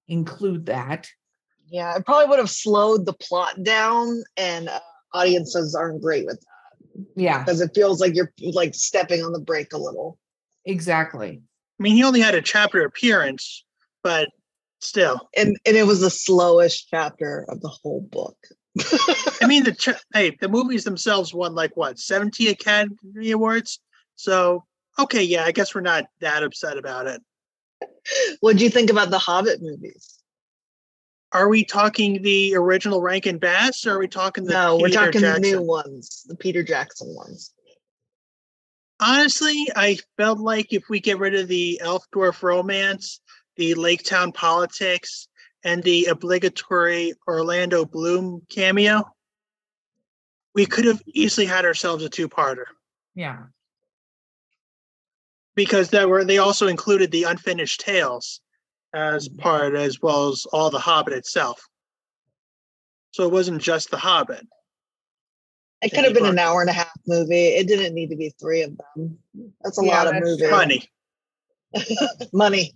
include 0.09 0.67
that. 0.67 1.09
Yeah, 1.69 1.97
it 1.97 2.05
probably 2.05 2.29
would 2.29 2.39
have 2.41 2.51
slowed 2.51 3.07
the 3.07 3.13
plot 3.13 3.63
down, 3.63 4.25
and 4.37 4.69
uh, 4.69 4.81
audiences 5.15 5.75
aren't 5.75 6.03
great 6.03 6.27
with 6.27 6.41
that 6.41 7.05
Yeah, 7.15 7.45
because 7.45 7.61
it 7.61 7.71
feels 7.75 8.01
like 8.01 8.15
you're 8.15 8.33
like 8.53 8.75
stepping 8.75 9.23
on 9.23 9.33
the 9.33 9.41
brake 9.41 9.73
a 9.73 9.79
little. 9.79 10.19
exactly. 10.65 11.41
I 11.79 11.83
mean, 11.83 11.95
he 11.95 12.05
only 12.05 12.21
had 12.21 12.35
a 12.35 12.43
chapter 12.43 12.83
appearance, 12.85 13.65
but 14.03 14.29
still. 14.81 15.29
And 15.37 15.57
and 15.65 15.77
it 15.77 15.87
was 15.87 16.01
the 16.01 16.11
slowest 16.11 16.89
chapter 16.91 17.47
of 17.49 17.61
the 17.61 17.69
whole 17.69 18.01
book. 18.01 18.37
I 19.43 19.47
mean, 19.47 19.65
the 19.65 20.01
hey, 20.15 20.37
the 20.41 20.49
movies 20.49 20.85
themselves 20.85 21.35
won 21.35 21.55
like 21.55 21.77
what 21.77 21.99
seventy 21.99 22.49
Academy 22.49 23.31
Awards. 23.31 23.81
So 24.17 24.65
okay, 24.99 25.23
yeah, 25.23 25.45
I 25.45 25.53
guess 25.53 25.75
we're 25.75 25.81
not 25.81 26.05
that 26.21 26.43
upset 26.43 26.79
about 26.79 27.07
it. 27.07 27.23
what 28.41 28.57
do 28.57 28.65
you 28.65 28.71
think 28.71 28.91
about 28.91 29.11
the 29.11 29.19
Hobbit 29.19 29.63
movies? 29.63 30.19
Are 31.33 31.49
we 31.49 31.65
talking 31.65 32.23
the 32.23 32.57
original 32.57 33.01
Rankin 33.01 33.39
Bass 33.39 33.87
or 33.87 33.95
are 33.95 33.99
we 33.99 34.09
talking 34.09 34.45
the 34.45 34.53
no, 34.53 34.79
we're 34.79 34.89
talking 34.89 35.21
Jackson? 35.21 35.43
the 35.43 35.51
new 35.51 35.63
ones, 35.63 36.25
the 36.27 36.37
Peter 36.37 36.63
Jackson 36.63 37.15
ones. 37.15 37.53
Honestly, 39.01 39.69
I 39.75 39.99
felt 40.17 40.41
like 40.41 40.73
if 40.73 40.85
we 40.91 41.01
get 41.01 41.19
rid 41.19 41.35
of 41.35 41.49
the 41.49 41.81
elf 41.83 42.05
dwarf 42.15 42.43
romance, 42.43 43.21
the 43.57 43.75
Lake 43.75 44.03
Town 44.03 44.33
politics, 44.33 45.29
and 45.65 45.83
the 45.83 46.07
obligatory 46.07 47.13
Orlando 47.29 47.85
Bloom 47.85 48.43
cameo, 48.49 49.05
we 50.55 50.67
could 50.67 50.85
have 50.85 51.03
easily 51.07 51.47
had 51.47 51.65
ourselves 51.65 52.05
a 52.05 52.09
two-parter 52.09 52.65
Yeah. 53.15 53.45
because 55.55 55.91
that 55.91 56.09
were 56.09 56.25
they 56.25 56.39
also 56.39 56.67
included 56.67 57.11
the 57.11 57.25
unfinished 57.25 57.81
tales 57.81 58.41
as 58.93 59.29
mm-hmm. 59.29 59.39
part 59.39 59.75
as 59.75 60.01
well 60.01 60.29
as 60.29 60.47
all 60.53 60.71
the 60.71 60.79
Hobbit 60.79 61.15
itself. 61.15 61.69
So 63.13 63.25
it 63.25 63.33
wasn't 63.33 63.63
just 63.63 63.91
the 63.91 63.97
Hobbit. 63.97 64.47
It 65.83 65.91
could 65.91 66.05
have 66.05 66.15
been 66.15 66.27
an 66.27 66.39
hour 66.39 66.61
and 66.61 66.69
a 66.69 66.75
half 66.75 66.93
movie. 67.07 67.49
It 67.49 67.67
didn't 67.67 67.95
need 67.95 68.11
to 68.11 68.17
be 68.17 68.35
three 68.41 68.63
of 68.63 68.77
them. 68.77 69.19
That's 69.63 69.81
a 69.81 69.85
Yeah, 69.85 70.03
lot 70.03 70.15
of 70.15 70.23
movie. 70.23 70.51
Money. 70.51 70.89
Money. 72.33 72.75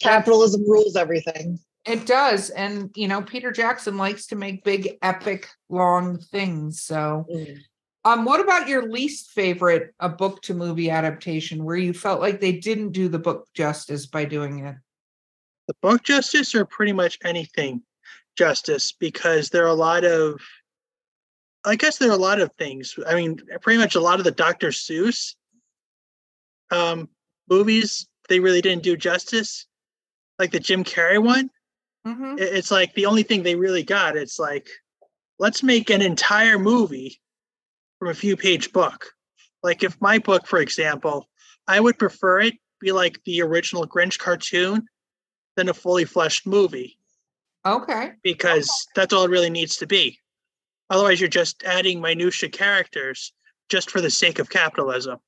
Capitalism 0.00 0.62
rules 0.68 0.96
everything. 0.96 1.60
It 1.86 2.06
does. 2.06 2.50
And, 2.50 2.90
you 2.94 3.08
know, 3.08 3.22
Peter 3.22 3.50
Jackson 3.50 3.96
likes 3.96 4.26
to 4.26 4.36
make 4.36 4.64
big, 4.64 4.98
epic, 5.02 5.48
long 5.68 6.18
things. 6.18 6.82
So, 6.82 7.26
Mm. 7.30 7.58
um, 8.04 8.24
what 8.24 8.40
about 8.40 8.68
your 8.68 8.86
least 8.90 9.30
favorite 9.30 9.94
a 9.98 10.08
book 10.08 10.42
to 10.42 10.54
movie 10.54 10.90
adaptation 10.90 11.64
where 11.64 11.76
you 11.76 11.92
felt 11.94 12.20
like 12.20 12.40
they 12.40 12.52
didn't 12.52 12.92
do 12.92 13.08
the 13.08 13.18
book 13.18 13.48
justice 13.54 14.06
by 14.06 14.24
doing 14.24 14.66
it? 14.66 14.76
the 15.70 15.74
book 15.82 16.02
justice 16.02 16.52
or 16.52 16.64
pretty 16.64 16.92
much 16.92 17.16
anything 17.22 17.80
justice 18.36 18.90
because 18.90 19.50
there 19.50 19.62
are 19.62 19.68
a 19.68 19.72
lot 19.72 20.04
of 20.04 20.40
i 21.64 21.76
guess 21.76 21.98
there 21.98 22.08
are 22.10 22.14
a 22.14 22.16
lot 22.16 22.40
of 22.40 22.50
things 22.58 22.98
i 23.06 23.14
mean 23.14 23.38
pretty 23.62 23.78
much 23.78 23.94
a 23.94 24.00
lot 24.00 24.18
of 24.18 24.24
the 24.24 24.32
dr 24.32 24.66
seuss 24.70 25.36
um 26.72 27.08
movies 27.48 28.08
they 28.28 28.40
really 28.40 28.60
didn't 28.60 28.82
do 28.82 28.96
justice 28.96 29.66
like 30.40 30.50
the 30.50 30.58
jim 30.58 30.82
carrey 30.82 31.22
one 31.22 31.48
Mhm. 32.06 32.40
it's 32.40 32.70
like 32.70 32.94
the 32.94 33.06
only 33.06 33.22
thing 33.22 33.42
they 33.42 33.56
really 33.56 33.82
got 33.82 34.16
it's 34.16 34.38
like 34.38 34.68
let's 35.38 35.62
make 35.62 35.90
an 35.90 36.00
entire 36.00 36.58
movie 36.58 37.20
from 37.98 38.08
a 38.08 38.14
few 38.14 38.36
page 38.36 38.72
book 38.72 39.12
like 39.62 39.82
if 39.82 40.00
my 40.00 40.18
book 40.18 40.46
for 40.46 40.60
example 40.60 41.28
i 41.68 41.78
would 41.78 41.98
prefer 41.98 42.40
it 42.40 42.54
be 42.80 42.92
like 42.92 43.22
the 43.24 43.42
original 43.42 43.86
grinch 43.86 44.18
cartoon 44.18 44.86
than 45.56 45.68
a 45.68 45.74
fully 45.74 46.06
fleshed 46.06 46.46
movie 46.46 46.96
Okay. 47.66 48.12
because 48.22 48.70
that's 48.94 49.12
all 49.12 49.24
it 49.24 49.30
really 49.30 49.50
needs 49.50 49.76
to 49.76 49.86
be 49.86 50.18
otherwise 50.88 51.20
you're 51.20 51.28
just 51.28 51.62
adding 51.64 52.00
minutia 52.00 52.48
characters 52.48 53.34
just 53.68 53.90
for 53.90 54.00
the 54.00 54.10
sake 54.10 54.38
of 54.38 54.48
capitalism 54.48 55.18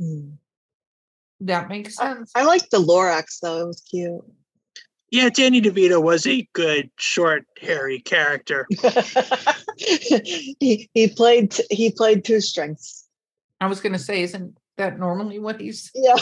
Mm. 0.00 0.36
That 1.40 1.68
makes 1.68 1.96
sense. 1.96 2.30
I 2.36 2.44
liked 2.44 2.70
the 2.70 2.78
Lorax 2.78 3.40
though. 3.42 3.62
It 3.62 3.66
was 3.66 3.80
cute. 3.80 4.20
Yeah 5.10 5.28
danny 5.30 5.60
devito 5.60 6.02
was 6.02 6.26
a 6.26 6.48
good 6.52 6.90
short 6.96 7.44
hairy 7.60 8.00
character 8.00 8.66
he 9.78 10.88
he 10.92 11.08
played 11.08 11.54
he 11.70 11.90
played 11.90 12.24
two 12.24 12.40
strengths. 12.40 13.06
I 13.60 13.66
was 13.66 13.80
going 13.80 13.92
to 13.92 13.98
say, 13.98 14.22
isn't 14.22 14.56
that 14.76 14.98
normally 14.98 15.38
what 15.40 15.60
he's 15.60 15.90
Yeah. 15.94 16.14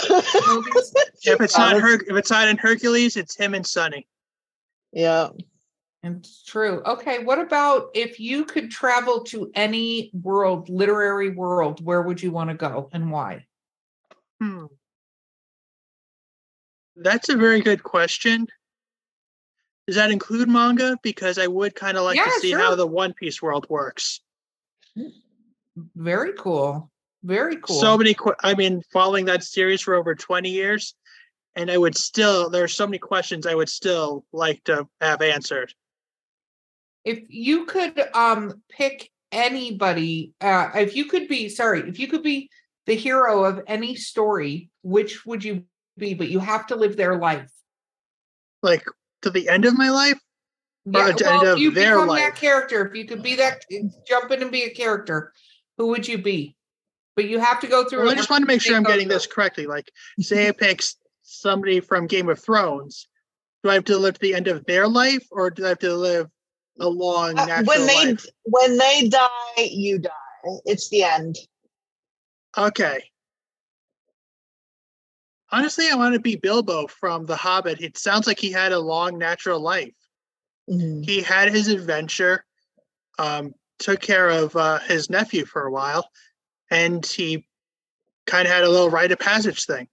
movies? 0.49 0.92
if 1.25 1.40
it's 1.40 1.59
not 1.59 1.81
her 1.81 1.94
if 1.94 2.16
it's 2.16 2.31
not 2.31 2.49
in 2.49 2.57
hercules 2.57 3.16
it's 3.16 3.37
him 3.37 3.55
and 3.55 3.66
sonny 3.66 4.07
yeah. 4.92 5.29
It's 6.03 6.44
true. 6.44 6.83
Okay. 6.87 7.18
What 7.25 7.40
about 7.40 7.90
if 7.92 8.20
you 8.20 8.44
could 8.44 8.70
travel 8.70 9.25
to 9.25 9.51
any 9.55 10.11
world, 10.14 10.68
literary 10.68 11.31
world, 11.31 11.85
where 11.85 12.01
would 12.01 12.22
you 12.22 12.31
want 12.31 12.49
to 12.51 12.55
go 12.55 12.88
and 12.92 13.11
why? 13.11 13.44
Hmm. 14.40 14.66
That's 16.94 17.29
a 17.29 17.37
very 17.37 17.61
good 17.61 17.83
question. 17.83 18.46
Does 19.87 19.96
that 19.96 20.11
include 20.11 20.49
manga? 20.49 20.99
Because 21.03 21.38
I 21.38 21.46
would 21.46 21.75
kind 21.75 21.96
of 21.96 22.05
like 22.05 22.16
Yeah, 22.16 22.25
to 22.25 22.40
see 22.40 22.53
how 22.53 22.75
the 22.75 22.87
One 22.87 23.12
Piece 23.12 23.40
world 23.40 23.66
works. 23.68 24.20
Very 25.94 26.33
cool. 26.37 26.90
Very 27.22 27.57
cool. 27.57 27.81
So 27.81 27.96
many, 27.99 28.16
I 28.42 28.55
mean, 28.55 28.83
following 28.92 29.25
that 29.27 29.42
series 29.44 29.81
for 29.81 29.94
over 29.94 30.14
20 30.14 30.49
years, 30.51 30.94
and 31.55 31.70
I 31.70 31.79
would 31.79 31.96
still, 31.96 32.51
there 32.51 32.64
are 32.64 32.68
so 32.68 32.87
many 32.87 32.99
questions 32.99 33.46
I 33.46 33.55
would 33.55 33.68
still 33.68 34.25
like 34.33 34.62
to 34.64 34.88
have 35.01 35.22
answered. 35.22 35.72
if 37.05 37.20
you 37.29 37.66
could 37.66 38.01
um 38.14 38.61
pick 38.68 39.11
anybody, 39.31 40.33
uh 40.40 40.70
if 40.75 40.96
you 40.96 41.05
could 41.07 41.29
be 41.29 41.49
sorry, 41.49 41.88
if 41.88 41.99
you 41.99 42.09
could 42.09 42.22
be 42.22 42.51
the 42.87 42.94
hero 42.94 43.44
of 43.44 43.62
any 43.66 43.94
story, 43.94 44.70
which 44.83 45.25
would 45.27 45.44
you 45.44 45.64
be? 45.96 46.14
But 46.14 46.29
you 46.29 46.38
have 46.40 46.66
to 46.68 46.77
live 46.77 46.96
their 46.96 47.16
life. 47.18 47.51
Like 48.62 48.85
to 49.27 49.31
the 49.31 49.49
end 49.49 49.65
of 49.65 49.77
my 49.77 49.91
life, 49.91 50.19
Or 50.87 50.93
Yeah, 51.01 51.09
at 51.09 51.19
the 51.19 51.27
end 51.31 51.43
well, 51.43 51.53
of 51.55 51.59
you 51.59 51.71
their 51.73 51.95
become 51.97 52.09
life. 52.09 52.21
that 52.21 52.37
character. 52.37 52.87
If 52.87 52.95
you 52.95 53.05
could 53.07 53.23
be 53.23 53.35
that, 53.37 53.65
jump 54.07 54.31
in 54.31 54.41
and 54.43 54.53
be 54.53 54.62
a 54.62 54.71
character, 54.71 55.33
who 55.77 55.89
would 55.89 56.07
you 56.07 56.19
be? 56.19 56.57
But 57.17 57.29
you 57.29 57.41
have 57.41 57.61
to 57.61 57.67
go 57.67 57.85
through. 57.85 58.01
well, 58.01 58.11
I 58.11 58.15
just 58.15 58.31
want 58.31 58.43
to 58.43 58.47
make 58.47 58.61
sure 58.62 58.77
I'm 58.77 58.83
getting 58.85 59.09
they 59.09 59.15
this 59.15 59.27
correctly. 59.27 59.67
Like, 59.67 59.91
say 60.21 60.49
I 60.49 60.53
pick 60.53 60.83
somebody 61.23 61.81
from 61.81 62.07
Game 62.07 62.29
of 62.29 62.39
Thrones. 62.39 63.09
Do 63.65 63.71
I 63.71 63.75
have 63.75 63.85
to 63.87 63.99
live 63.99 64.15
to 64.15 64.21
the 64.21 64.35
end 64.35 64.47
of 64.49 64.65
their 64.67 64.87
life, 64.87 65.27
or 65.33 65.51
do 65.51 65.65
I 65.65 65.71
have 65.71 65.79
to 65.81 65.95
live 65.95 66.29
a 66.79 66.89
long 66.89 67.37
Uh, 67.39 67.62
when 67.65 67.87
they 67.87 67.95
life? 68.12 68.27
when 68.45 68.77
they 68.79 69.09
die, 69.09 69.62
you 69.71 69.99
die. 69.99 70.11
It's 70.67 70.89
the 70.91 71.03
end. 71.03 71.37
Okay. 72.57 73.03
Honestly, 75.53 75.89
I 75.91 75.95
want 75.95 76.15
to 76.15 76.21
be 76.21 76.37
Bilbo 76.37 76.89
from 76.89 77.27
The 77.27 77.37
Hobbit. 77.37 77.81
It 77.81 77.97
sounds 77.97 78.27
like 78.27 78.39
he 78.39 78.51
had 78.51 78.73
a 78.73 78.79
long 78.79 79.17
natural 79.17 79.61
life. 79.61 79.95
Mhm. 80.69 81.05
He 81.05 81.23
had 81.23 81.53
his 81.53 81.69
adventure, 81.69 82.45
um, 83.19 83.55
took 83.79 84.01
care 84.01 84.29
of 84.29 84.57
uh, 84.57 84.81
his 84.81 85.09
nephew 85.09 85.45
for 85.45 85.63
a 85.63 85.71
while, 85.71 86.11
and 86.71 87.05
he 87.07 87.47
kind 88.27 88.47
of 88.47 88.53
had 88.53 88.65
a 88.65 88.69
little 88.69 88.91
rite 88.91 89.13
of 89.13 89.19
passage 89.19 89.65
thing. 89.67 89.89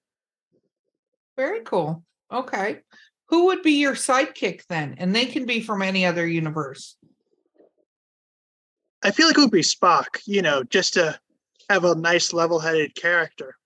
Very 1.37 1.61
cool. 1.61 2.03
Okay. 2.31 2.79
Who 3.27 3.45
would 3.45 3.61
be 3.61 3.73
your 3.73 3.93
sidekick 3.93 4.65
then? 4.67 4.95
And 4.97 5.15
they 5.15 5.25
can 5.25 5.45
be 5.45 5.61
from 5.61 5.81
any 5.81 6.05
other 6.05 6.25
universe. 6.25 6.95
I 9.03 9.11
feel 9.11 9.27
like 9.27 9.37
it 9.37 9.41
would 9.41 9.51
be 9.51 9.61
Spock, 9.61 10.21
you 10.25 10.41
know, 10.41 10.63
just 10.63 10.93
to 10.93 11.19
have 11.69 11.83
a 11.83 11.95
nice 11.95 12.33
level-headed 12.33 12.95
character. 12.95 13.57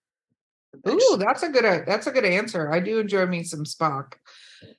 Ooh, 0.88 1.18
that's 1.18 1.44
a 1.44 1.50
good 1.50 1.66
uh, 1.66 1.80
that's 1.86 2.08
a 2.08 2.12
good 2.12 2.26
answer. 2.26 2.72
I 2.72 2.80
do 2.80 3.00
enjoy 3.00 3.26
me 3.26 3.44
some 3.44 3.64
Spock. 3.64 4.14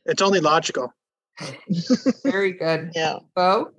It's 0.04 0.22
only 0.22 0.40
logical. 0.40 0.92
Very 2.24 2.52
good. 2.52 2.92
Yeah. 2.94 3.18
Bo? 3.34 3.72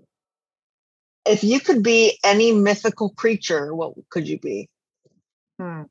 If 1.26 1.44
you 1.44 1.60
could 1.60 1.84
be 1.84 2.18
any 2.24 2.52
mythical 2.52 3.10
creature, 3.12 3.76
what 3.76 3.94
could 4.10 4.28
you 4.28 4.40
be? 4.40 4.70
Hmm. 5.60 5.84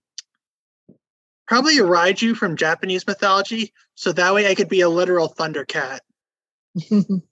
Probably 1.46 1.78
a 1.78 1.82
Raiju 1.82 2.36
from 2.36 2.56
Japanese 2.56 3.06
mythology, 3.06 3.72
so 3.94 4.12
that 4.12 4.34
way 4.34 4.48
I 4.48 4.54
could 4.54 4.68
be 4.68 4.80
a 4.80 4.88
literal 4.88 5.32
Thundercat. 5.32 6.00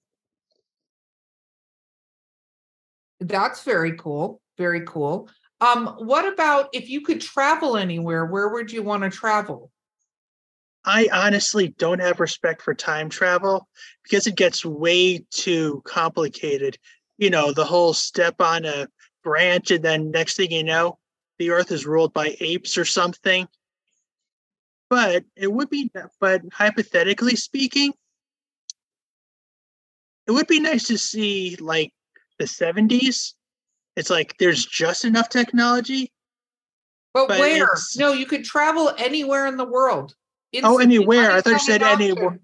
That's 3.20 3.62
very 3.62 3.96
cool. 3.96 4.40
Very 4.56 4.82
cool. 4.86 5.28
Um, 5.60 5.86
what 5.98 6.30
about 6.30 6.68
if 6.72 6.88
you 6.88 7.00
could 7.00 7.20
travel 7.20 7.76
anywhere, 7.76 8.26
where 8.26 8.48
would 8.48 8.70
you 8.70 8.82
want 8.82 9.04
to 9.04 9.10
travel? 9.10 9.70
I 10.84 11.08
honestly 11.12 11.68
don't 11.68 12.00
have 12.00 12.20
respect 12.20 12.62
for 12.62 12.74
time 12.74 13.08
travel 13.08 13.68
because 14.04 14.26
it 14.26 14.36
gets 14.36 14.64
way 14.64 15.24
too 15.30 15.82
complicated. 15.84 16.78
You 17.18 17.30
know, 17.30 17.52
the 17.52 17.64
whole 17.64 17.92
step 17.92 18.40
on 18.40 18.64
a 18.64 18.86
branch, 19.24 19.70
and 19.70 19.82
then 19.82 20.12
next 20.12 20.36
thing 20.36 20.52
you 20.52 20.62
know, 20.62 20.98
the 21.38 21.50
earth 21.50 21.72
is 21.72 21.86
ruled 21.86 22.12
by 22.12 22.36
apes 22.38 22.78
or 22.78 22.84
something. 22.84 23.48
But 24.88 25.24
it 25.34 25.50
would 25.50 25.70
be, 25.70 25.90
but 26.20 26.42
hypothetically 26.52 27.34
speaking, 27.34 27.92
it 30.28 30.30
would 30.30 30.46
be 30.46 30.60
nice 30.60 30.86
to 30.88 30.98
see 30.98 31.56
like 31.56 31.92
the 32.38 32.44
70s. 32.44 33.32
It's 33.96 34.10
like 34.10 34.36
there's 34.38 34.64
just 34.64 35.04
enough 35.04 35.28
technology. 35.28 36.12
But, 37.14 37.28
But 37.28 37.40
where? 37.40 37.68
No, 37.96 38.12
you 38.12 38.26
could 38.26 38.44
travel 38.44 38.92
anywhere 38.98 39.46
in 39.46 39.56
the 39.56 39.64
world. 39.64 40.14
Oh, 40.62 40.78
anywhere. 40.78 41.30
I 41.32 41.40
thought 41.40 41.52
you 41.52 41.58
said 41.58 41.82
anywhere. 41.82 42.38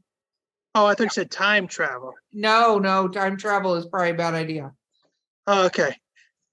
Oh, 0.74 0.86
I 0.86 0.94
thought 0.94 1.04
you 1.04 1.10
said 1.10 1.30
time 1.30 1.66
travel. 1.66 2.14
No, 2.32 2.78
no, 2.78 3.06
time 3.06 3.36
travel 3.36 3.74
is 3.74 3.86
probably 3.86 4.10
a 4.10 4.14
bad 4.14 4.34
idea. 4.34 4.72
Oh, 5.46 5.66
okay. 5.66 5.94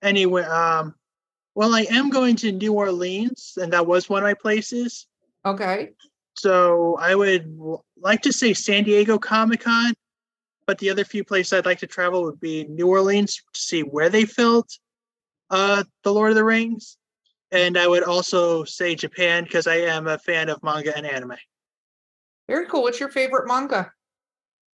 Anyway, 0.01 0.43
um, 0.43 0.95
well, 1.55 1.73
I 1.73 1.81
am 1.89 2.09
going 2.09 2.35
to 2.37 2.51
New 2.51 2.73
Orleans, 2.73 3.57
and 3.61 3.71
that 3.73 3.87
was 3.87 4.09
one 4.09 4.23
of 4.23 4.27
my 4.27 4.33
places. 4.33 5.07
Okay. 5.45 5.91
So 6.35 6.97
I 6.99 7.15
would 7.15 7.57
like 7.97 8.21
to 8.23 8.33
say 8.33 8.53
San 8.53 8.83
Diego 8.83 9.17
Comic 9.17 9.61
Con, 9.61 9.93
but 10.65 10.77
the 10.77 10.89
other 10.89 11.05
few 11.05 11.23
places 11.23 11.53
I'd 11.53 11.65
like 11.65 11.79
to 11.79 11.87
travel 11.87 12.23
would 12.23 12.39
be 12.39 12.65
New 12.65 12.87
Orleans 12.87 13.41
to 13.53 13.59
see 13.59 13.81
where 13.81 14.09
they 14.09 14.25
filmed 14.25 14.69
uh, 15.49 15.83
The 16.03 16.13
Lord 16.13 16.31
of 16.31 16.35
the 16.35 16.43
Rings. 16.43 16.97
And 17.51 17.77
I 17.77 17.87
would 17.87 18.03
also 18.03 18.63
say 18.63 18.93
Japan 18.95 19.43
because 19.43 19.65
I 19.65 19.77
am 19.77 20.07
a 20.07 20.19
fan 20.19 20.49
of 20.49 20.61
manga 20.61 20.95
and 20.95 21.05
anime. 21.05 21.37
Very 22.47 22.67
cool. 22.67 22.83
What's 22.83 22.99
your 22.99 23.09
favorite 23.09 23.47
manga? 23.47 23.91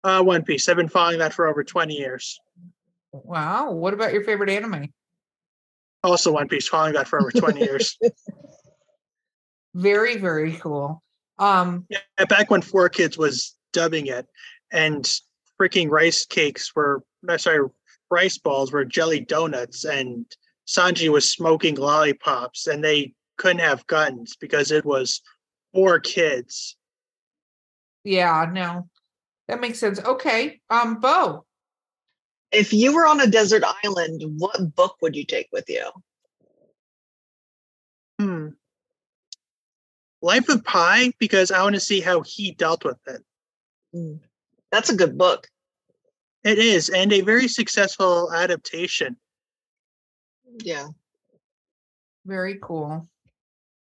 Uh, 0.04 0.22
One 0.22 0.44
Piece. 0.44 0.68
I've 0.68 0.76
been 0.76 0.90
following 0.90 1.20
that 1.20 1.34
for 1.34 1.48
over 1.48 1.64
20 1.64 1.94
years. 1.94 2.38
Wow. 3.12 3.72
What 3.72 3.94
about 3.94 4.14
your 4.14 4.24
favorite 4.24 4.50
anime? 4.50 4.94
Also, 6.04 6.32
One 6.32 6.48
Piece, 6.48 6.68
following 6.68 6.94
that 6.94 7.08
for 7.08 7.20
over 7.20 7.32
20 7.32 7.60
years. 7.62 7.98
Very, 9.76 10.16
very 10.16 10.54
cool. 10.54 11.04
Um, 11.38 11.86
Yeah, 11.90 12.00
back 12.30 12.50
when 12.50 12.62
Four 12.62 12.88
Kids 12.88 13.18
was 13.18 13.58
dubbing 13.74 14.08
it, 14.08 14.26
and 14.72 15.06
freaking 15.60 15.90
rice 15.90 16.26
cakes 16.26 16.74
were, 16.74 17.04
no, 17.22 17.36
sorry, 17.36 17.68
rice 18.10 18.38
balls 18.38 18.72
were 18.72 18.86
jelly 18.86 19.20
donuts, 19.20 19.84
and 19.84 20.26
Sanji 20.68 21.10
was 21.10 21.32
smoking 21.32 21.76
lollipops, 21.76 22.68
and 22.68 22.84
they 22.84 23.14
couldn't 23.38 23.60
have 23.60 23.86
guns 23.88 24.36
because 24.40 24.72
it 24.72 24.86
was 24.86 25.22
four 25.74 26.00
kids. 26.00 26.76
yeah, 28.04 28.50
no. 28.52 28.88
That 29.48 29.62
makes 29.62 29.78
sense. 29.78 30.00
Okay. 30.04 30.60
Um, 30.72 31.00
Bo. 31.00 31.46
If 32.52 32.74
you 32.74 32.96
were 32.96 33.06
on 33.06 33.20
a 33.22 33.28
desert 33.28 33.64
island, 33.84 34.24
what 34.40 34.76
book 34.76 34.96
would 35.02 35.16
you 35.16 35.24
take 35.26 35.50
with 35.52 35.66
you? 35.70 35.88
Hmm. 38.20 38.48
Life 40.22 40.50
of 40.50 40.64
Pi, 40.64 41.12
because 41.20 41.52
I 41.52 41.62
want 41.62 41.76
to 41.76 41.82
see 41.82 42.02
how 42.02 42.22
he 42.22 42.52
dealt 42.52 42.84
with 42.84 42.98
it. 43.08 43.22
Mm, 43.96 44.20
That's 44.72 44.90
a 44.90 44.96
good 44.96 45.18
book. 45.18 45.48
It 46.44 46.58
is, 46.58 46.90
and 46.90 47.12
a 47.14 47.22
very 47.22 47.48
successful 47.48 48.32
adaptation. 48.34 49.18
Yeah. 50.64 50.88
Very 52.26 52.58
cool. 52.62 53.08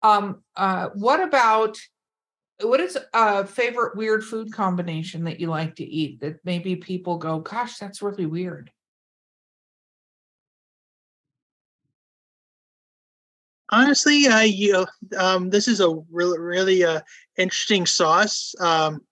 Um, 0.02 0.42
uh, 0.56 0.90
what 0.94 1.22
about 1.22 1.76
what 2.60 2.80
is 2.80 2.98
a 3.14 3.46
favorite 3.46 3.96
weird 3.96 4.24
food 4.24 4.52
combination 4.52 5.24
that 5.24 5.40
you 5.40 5.48
like 5.48 5.76
to 5.76 5.84
eat 5.84 6.20
that 6.20 6.44
maybe 6.44 6.76
people 6.76 7.18
go, 7.18 7.38
gosh, 7.40 7.78
that's 7.78 8.02
really 8.02 8.26
weird? 8.26 8.70
Honestly, 13.70 14.26
I 14.28 14.44
you 14.44 14.86
um 15.18 15.50
this 15.50 15.68
is 15.68 15.80
a 15.80 15.94
really 16.10 16.38
really 16.38 16.84
uh 16.84 17.00
interesting 17.36 17.86
sauce. 17.86 18.54
Um 18.60 19.02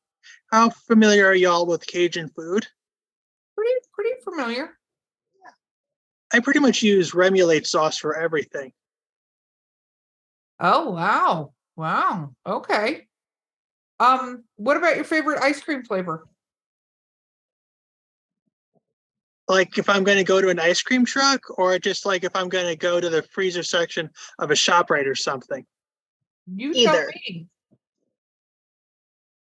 how 0.51 0.71
familiar 0.71 1.27
are 1.27 1.35
y'all 1.35 1.67
with 1.67 1.87
Cajun 1.87 2.29
food? 2.29 2.67
Pretty, 3.55 3.75
pretty 3.93 4.21
familiar. 4.25 4.71
I 6.33 6.41
pretty 6.41 6.61
much 6.61 6.83
use 6.83 7.13
remoulade 7.13 7.67
sauce 7.67 7.99
for 7.99 8.17
everything. 8.17 8.73
Oh 10.59 10.91
wow. 10.91 11.53
Wow. 11.77 12.35
Okay. 12.47 13.07
Um, 14.01 14.45
what 14.57 14.77
about 14.77 14.97
your 14.97 15.05
favorite 15.05 15.43
ice 15.43 15.61
cream 15.61 15.85
flavor? 15.85 16.27
Like 19.49 19.79
if 19.79 19.89
I'm 19.89 20.05
going 20.05 20.19
to 20.19 20.25
go 20.25 20.41
to 20.41 20.49
an 20.49 20.59
ice 20.59 20.83
cream 20.83 21.05
truck, 21.05 21.41
or 21.59 21.79
just 21.79 22.05
like 22.05 22.25
if 22.25 22.35
I'm 22.35 22.49
going 22.49 22.67
to 22.67 22.77
go 22.77 23.01
to 23.01 23.09
the 23.09 23.23
freezer 23.23 23.63
section 23.63 24.11
of 24.39 24.51
a 24.51 24.55
Shoprite 24.55 25.07
or 25.07 25.15
something. 25.15 25.65
You 26.53 26.75
tell 26.75 26.95
Either. 26.95 27.13
me. 27.15 27.47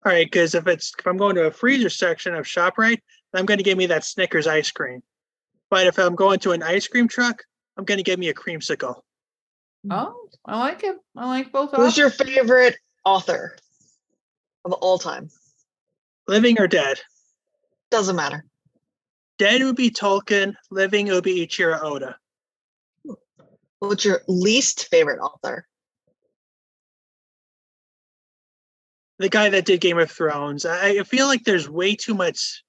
All 0.04 0.12
right, 0.12 0.26
because 0.30 0.54
if 0.54 0.66
it's 0.66 0.92
if 0.98 1.06
I'm 1.06 1.16
going 1.16 1.36
to 1.36 1.46
a 1.46 1.50
freezer 1.50 1.88
section 1.88 2.34
of 2.34 2.44
Shoprite, 2.44 3.00
I'm 3.32 3.46
going 3.46 3.58
to 3.58 3.64
give 3.64 3.78
me 3.78 3.86
that 3.86 4.04
Snickers 4.04 4.46
ice 4.46 4.70
cream. 4.70 5.02
But 5.70 5.86
if 5.86 5.98
I'm 5.98 6.14
going 6.14 6.38
to 6.40 6.52
an 6.52 6.62
ice 6.62 6.86
cream 6.86 7.08
truck, 7.08 7.42
I'm 7.76 7.84
going 7.84 7.98
to 7.98 8.04
give 8.04 8.18
me 8.18 8.28
a 8.28 8.34
creamsicle. 8.34 9.00
Oh, 9.90 10.28
I 10.44 10.58
like 10.58 10.84
it. 10.84 10.96
I 11.16 11.26
like 11.26 11.52
both. 11.52 11.72
Of. 11.72 11.80
Who's 11.80 11.96
your 11.96 12.10
favorite 12.10 12.76
author 13.04 13.56
of 14.64 14.72
all 14.72 14.98
time? 14.98 15.28
Living 16.26 16.60
or 16.60 16.68
dead? 16.68 17.00
Doesn't 17.90 18.16
matter. 18.16 18.44
Dead 19.38 19.62
would 19.62 19.76
be 19.76 19.90
Tolkien. 19.90 20.54
Living 20.70 21.08
would 21.08 21.24
be 21.24 21.46
Ichiro 21.46 21.82
Oda. 21.82 22.16
What's 23.80 24.04
your 24.04 24.22
least 24.28 24.88
favorite 24.88 25.20
author? 25.20 25.66
the 29.18 29.28
guy 29.28 29.48
that 29.48 29.64
did 29.64 29.80
Game 29.80 29.98
of 29.98 30.10
Thrones. 30.10 30.66
I, 30.66 30.90
I 30.90 31.02
feel 31.04 31.26
like 31.26 31.44
there's 31.44 31.68
way 31.68 31.94
too 31.94 32.14
much 32.14 32.62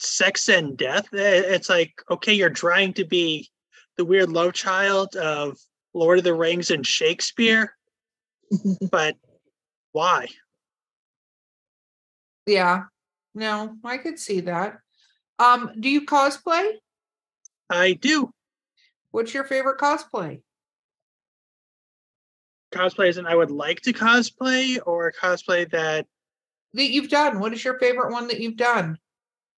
sex 0.00 0.48
and 0.48 0.76
death. 0.76 1.12
Eh, 1.14 1.42
It's 1.46 1.68
like, 1.68 1.92
okay, 2.10 2.32
you're 2.32 2.50
trying 2.50 2.92
to 2.94 3.04
be 3.04 3.48
the 3.96 4.04
weird 4.04 4.30
love 4.30 4.52
child 4.54 5.14
of 5.16 5.58
Lord 5.94 6.18
of 6.18 6.24
the 6.24 6.34
Rings 6.34 6.70
and 6.70 6.86
Shakespeare, 6.86 7.76
but 8.90 9.16
why? 9.92 10.28
Yeah. 12.46 12.84
No, 13.34 13.76
I 13.84 13.98
could 13.98 14.18
see 14.18 14.40
that. 14.40 14.78
Um, 15.38 15.72
do 15.78 15.88
you 15.88 16.04
cosplay? 16.06 16.72
I 17.68 17.92
do 17.92 18.30
What's 19.12 19.34
your 19.34 19.44
favorite 19.44 19.78
cosplay? 19.78 20.42
cosplays 22.72 23.18
and 23.18 23.26
I 23.26 23.34
would 23.34 23.50
like 23.50 23.80
to 23.82 23.92
cosplay 23.92 24.78
or 24.86 25.12
cosplay 25.12 25.68
that 25.72 26.06
That 26.74 26.90
you've 26.90 27.10
done? 27.10 27.40
What 27.40 27.52
is 27.52 27.64
your 27.64 27.78
favorite 27.80 28.12
one 28.12 28.28
that 28.28 28.40
you've 28.40 28.56
done? 28.56 28.96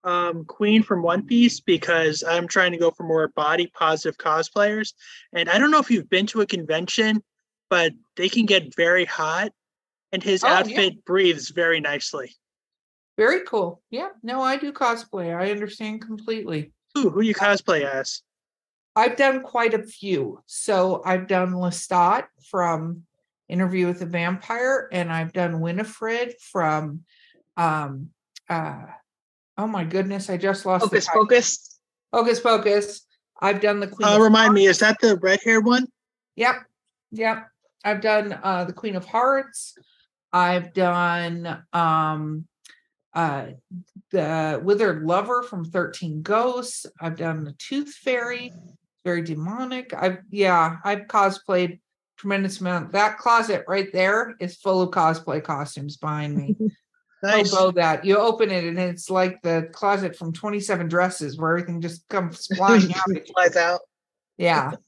Um, 0.03 0.45
Queen 0.45 0.83
from 0.83 1.03
One 1.03 1.25
Piece 1.25 1.59
because 1.59 2.23
I'm 2.23 2.47
trying 2.47 2.71
to 2.71 2.77
go 2.77 2.91
for 2.91 3.03
more 3.03 3.27
body 3.29 3.67
positive 3.67 4.17
cosplayers. 4.17 4.93
And 5.33 5.49
I 5.49 5.57
don't 5.57 5.71
know 5.71 5.79
if 5.79 5.91
you've 5.91 6.09
been 6.09 6.27
to 6.27 6.41
a 6.41 6.45
convention, 6.45 7.23
but 7.69 7.93
they 8.15 8.29
can 8.29 8.45
get 8.45 8.75
very 8.75 9.05
hot, 9.05 9.51
and 10.11 10.21
his 10.23 10.43
Oh, 10.43 10.47
yeah. 10.47 10.59
outfit 10.59 11.05
breathes 11.05 11.49
very 11.49 11.79
nicely. 11.79 12.35
Very 13.17 13.41
cool. 13.45 13.81
Yeah, 13.89 14.09
no, 14.23 14.41
I 14.41 14.57
do 14.57 14.73
cosplay. 14.73 15.35
I 15.35 15.51
understand 15.51 16.01
completely. 16.01 16.71
Ooh, 16.97 17.09
who 17.09 17.21
you 17.21 17.35
cosplay 17.35 17.81
as? 17.83 18.21
I've 18.95 19.15
done 19.15 19.41
quite 19.43 19.73
a 19.73 19.83
few. 19.83 20.41
So 20.47 21.01
I've 21.05 21.27
done 21.27 21.53
Lestat 21.53 22.25
from 22.49 23.03
Interview 23.47 23.87
with 23.87 23.99
the 23.99 24.05
Vampire, 24.05 24.89
and 24.91 25.11
I've 25.11 25.33
done 25.33 25.59
Winifred 25.61 26.35
from 26.39 27.01
um 27.57 28.09
uh 28.49 28.83
oh 29.57 29.67
my 29.67 29.83
goodness, 29.83 30.29
I 30.29 30.37
just 30.37 30.65
lost 30.65 30.85
Focus, 30.85 31.05
the 31.05 31.09
title. 31.09 31.23
focus. 31.23 31.79
Hocus 32.13 32.39
Pocus. 32.39 33.01
I've 33.41 33.61
done 33.61 33.79
the 33.79 33.87
Queen. 33.87 34.07
Uh, 34.07 34.15
of 34.15 34.21
remind 34.21 34.53
me, 34.53 34.67
is 34.67 34.79
that 34.79 34.99
the 35.01 35.17
red 35.17 35.39
haired 35.43 35.65
one? 35.65 35.87
Yep. 36.35 36.55
Yep. 37.11 37.47
I've 37.83 38.01
done 38.01 38.39
uh 38.43 38.65
the 38.65 38.73
Queen 38.73 38.95
of 38.95 39.05
Hearts. 39.05 39.75
I've 40.31 40.73
done 40.73 41.63
um 41.73 42.45
uh 43.13 43.47
the 44.11 44.61
Withered 44.63 45.03
Lover 45.03 45.43
from 45.43 45.65
13 45.65 46.21
Ghosts. 46.21 46.85
I've 46.99 47.15
done 47.15 47.43
the 47.43 47.53
Tooth 47.53 47.93
Fairy, 47.93 48.53
very 49.03 49.21
demonic. 49.23 49.93
I've 49.93 50.19
yeah, 50.29 50.77
I've 50.83 51.07
cosplayed 51.07 51.79
tremendous 52.17 52.61
amount. 52.61 52.91
That 52.91 53.17
closet 53.17 53.65
right 53.67 53.91
there 53.91 54.35
is 54.39 54.57
full 54.57 54.81
of 54.83 54.91
cosplay 54.91 55.43
costumes 55.43 55.97
behind 55.97 56.35
me. 56.37 56.55
Nice. 57.23 57.53
Oh, 57.53 57.71
that 57.71 58.03
you 58.03 58.17
open 58.17 58.49
it 58.49 58.63
and 58.63 58.79
it's 58.79 59.09
like 59.09 59.41
the 59.43 59.69
closet 59.73 60.15
from 60.15 60.33
27 60.33 60.87
dresses 60.87 61.37
where 61.37 61.51
everything 61.51 61.79
just 61.79 62.07
comes 62.09 62.47
flying 62.55 62.91
out. 62.95 63.15
at. 63.15 63.27
Flies 63.27 63.55
out. 63.55 63.81
Yeah. 64.37 64.71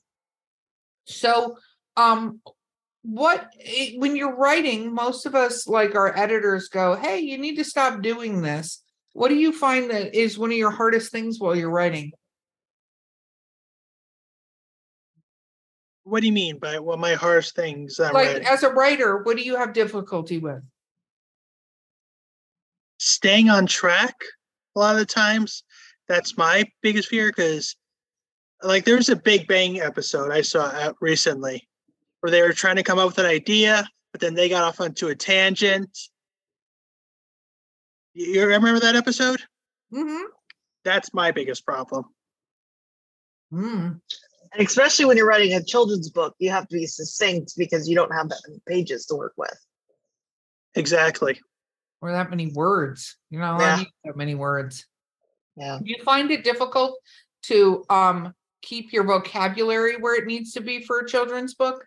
So, 1.05 1.57
um, 1.97 2.39
what 3.01 3.49
eh, 3.59 3.95
when 3.97 4.15
you're 4.15 4.37
writing, 4.37 4.93
most 4.93 5.25
of 5.25 5.35
us, 5.35 5.67
like 5.67 5.95
our 5.95 6.17
editors, 6.17 6.69
go, 6.69 6.95
"Hey, 6.95 7.19
you 7.19 7.37
need 7.37 7.57
to 7.57 7.65
stop 7.65 8.01
doing 8.01 8.41
this." 8.41 8.81
What 9.11 9.27
do 9.27 9.35
you 9.35 9.51
find 9.51 9.91
that 9.91 10.15
is 10.15 10.39
one 10.39 10.51
of 10.51 10.57
your 10.57 10.71
hardest 10.71 11.11
things 11.11 11.41
while 11.41 11.57
you're 11.57 11.69
writing? 11.69 12.13
What 16.05 16.21
do 16.21 16.27
you 16.27 16.33
mean 16.33 16.57
by 16.59 16.79
what 16.79 16.99
my 16.99 17.15
hardest 17.15 17.53
things 17.55 17.99
Like 17.99 18.13
writing? 18.13 18.45
as 18.45 18.63
a 18.63 18.69
writer, 18.69 19.23
what 19.23 19.37
do 19.37 19.43
you 19.43 19.57
have 19.57 19.73
difficulty 19.73 20.37
with? 20.37 20.63
Staying 23.05 23.49
on 23.49 23.65
track 23.65 24.15
a 24.77 24.79
lot 24.79 24.95
of 24.95 24.99
the 24.99 25.05
times. 25.05 25.63
That's 26.07 26.37
my 26.37 26.63
biggest 26.81 27.09
fear 27.09 27.27
because, 27.27 27.75
like, 28.63 28.85
there 28.85 28.95
was 28.95 29.09
a 29.09 29.15
Big 29.17 29.45
Bang 29.45 29.81
episode 29.81 30.31
I 30.31 30.41
saw 30.41 30.67
out 30.67 30.95
recently 31.01 31.67
where 32.21 32.31
they 32.31 32.41
were 32.41 32.53
trying 32.53 32.77
to 32.77 32.83
come 32.83 32.99
up 32.99 33.07
with 33.07 33.17
an 33.17 33.25
idea, 33.25 33.85
but 34.13 34.21
then 34.21 34.35
they 34.35 34.47
got 34.47 34.63
off 34.63 34.79
onto 34.79 35.09
a 35.09 35.15
tangent. 35.15 35.97
You 38.13 38.25
you 38.27 38.47
remember 38.47 38.79
that 38.79 38.95
episode? 38.95 39.41
Mm-hmm. 39.93 40.27
That's 40.85 41.13
my 41.13 41.31
biggest 41.31 41.65
problem. 41.65 42.05
Mm. 43.51 43.99
And 44.53 44.65
especially 44.65 45.03
when 45.03 45.17
you're 45.17 45.27
writing 45.27 45.53
a 45.53 45.61
children's 45.61 46.09
book, 46.09 46.35
you 46.39 46.51
have 46.51 46.69
to 46.69 46.77
be 46.77 46.85
succinct 46.85 47.53
because 47.57 47.89
you 47.89 47.95
don't 47.95 48.13
have 48.13 48.29
that 48.29 48.41
many 48.47 48.61
pages 48.65 49.05
to 49.07 49.15
work 49.15 49.33
with. 49.35 49.59
Exactly. 50.75 51.37
Or 52.03 52.11
that 52.11 52.29
many 52.29 52.47
words. 52.47 53.15
You 53.29 53.39
know, 53.39 53.45
not 53.45 53.55
allowed 53.55 53.65
Yeah. 53.65 53.75
to 53.75 53.81
use 53.83 53.91
that 54.03 54.17
many 54.17 54.35
words. 54.35 54.85
Yeah. 55.55 55.79
Do 55.81 55.89
you 55.89 56.03
find 56.03 56.29
it 56.31 56.43
difficult 56.43 56.99
to 57.43 57.85
um 57.89 58.33
keep 58.61 58.91
your 58.91 59.05
vocabulary 59.05 59.95
where 59.95 60.19
it 60.19 60.27
needs 60.27 60.51
to 60.53 60.61
be 60.61 60.83
for 60.83 60.99
a 60.99 61.07
children's 61.07 61.53
book? 61.53 61.85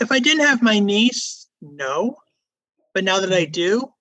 If 0.00 0.12
I 0.12 0.20
didn't 0.20 0.46
have 0.46 0.62
my 0.62 0.78
niece, 0.78 1.48
no. 1.60 2.16
But 2.94 3.02
now 3.02 3.18
that 3.18 3.32
I 3.32 3.44
do, 3.46 3.92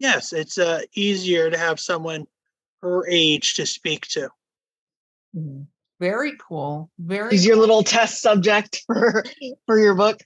yes, 0.00 0.32
it's 0.32 0.58
uh, 0.58 0.80
easier 0.94 1.50
to 1.50 1.58
have 1.58 1.78
someone 1.78 2.26
her 2.82 3.06
age 3.08 3.54
to 3.54 3.66
speak 3.66 4.06
to. 4.08 4.30
Very 6.00 6.32
cool. 6.38 6.90
Very 6.98 7.34
Is 7.34 7.46
your 7.46 7.56
little 7.56 7.84
test 7.84 8.20
subject 8.20 8.82
for 8.86 9.24
for 9.66 9.78
your 9.78 9.94
book? 9.94 10.20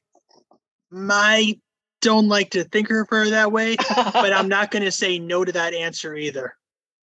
I 0.95 1.61
don't 2.01 2.29
like 2.29 2.51
to 2.51 2.65
think 2.65 2.91
of 2.91 3.09
her 3.11 3.31
that 3.31 3.53
way, 3.53 3.77
but 3.77 4.33
I'm 4.33 4.49
not 4.57 4.71
going 4.71 4.85
to 4.85 4.93
say 4.93 5.19
no 5.19 5.45
to 5.45 5.53
that 5.53 5.75
answer 5.75 6.15
either. 6.15 6.55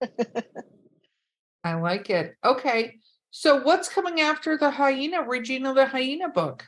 I 1.63 1.75
like 1.75 2.09
it. 2.09 2.35
Okay. 2.43 2.95
So 3.31 3.61
what's 3.61 3.89
coming 3.89 4.21
after 4.21 4.57
the 4.57 4.69
hyena, 4.69 5.23
Regina 5.23 5.73
the 5.73 5.85
hyena 5.85 6.29
book? 6.29 6.65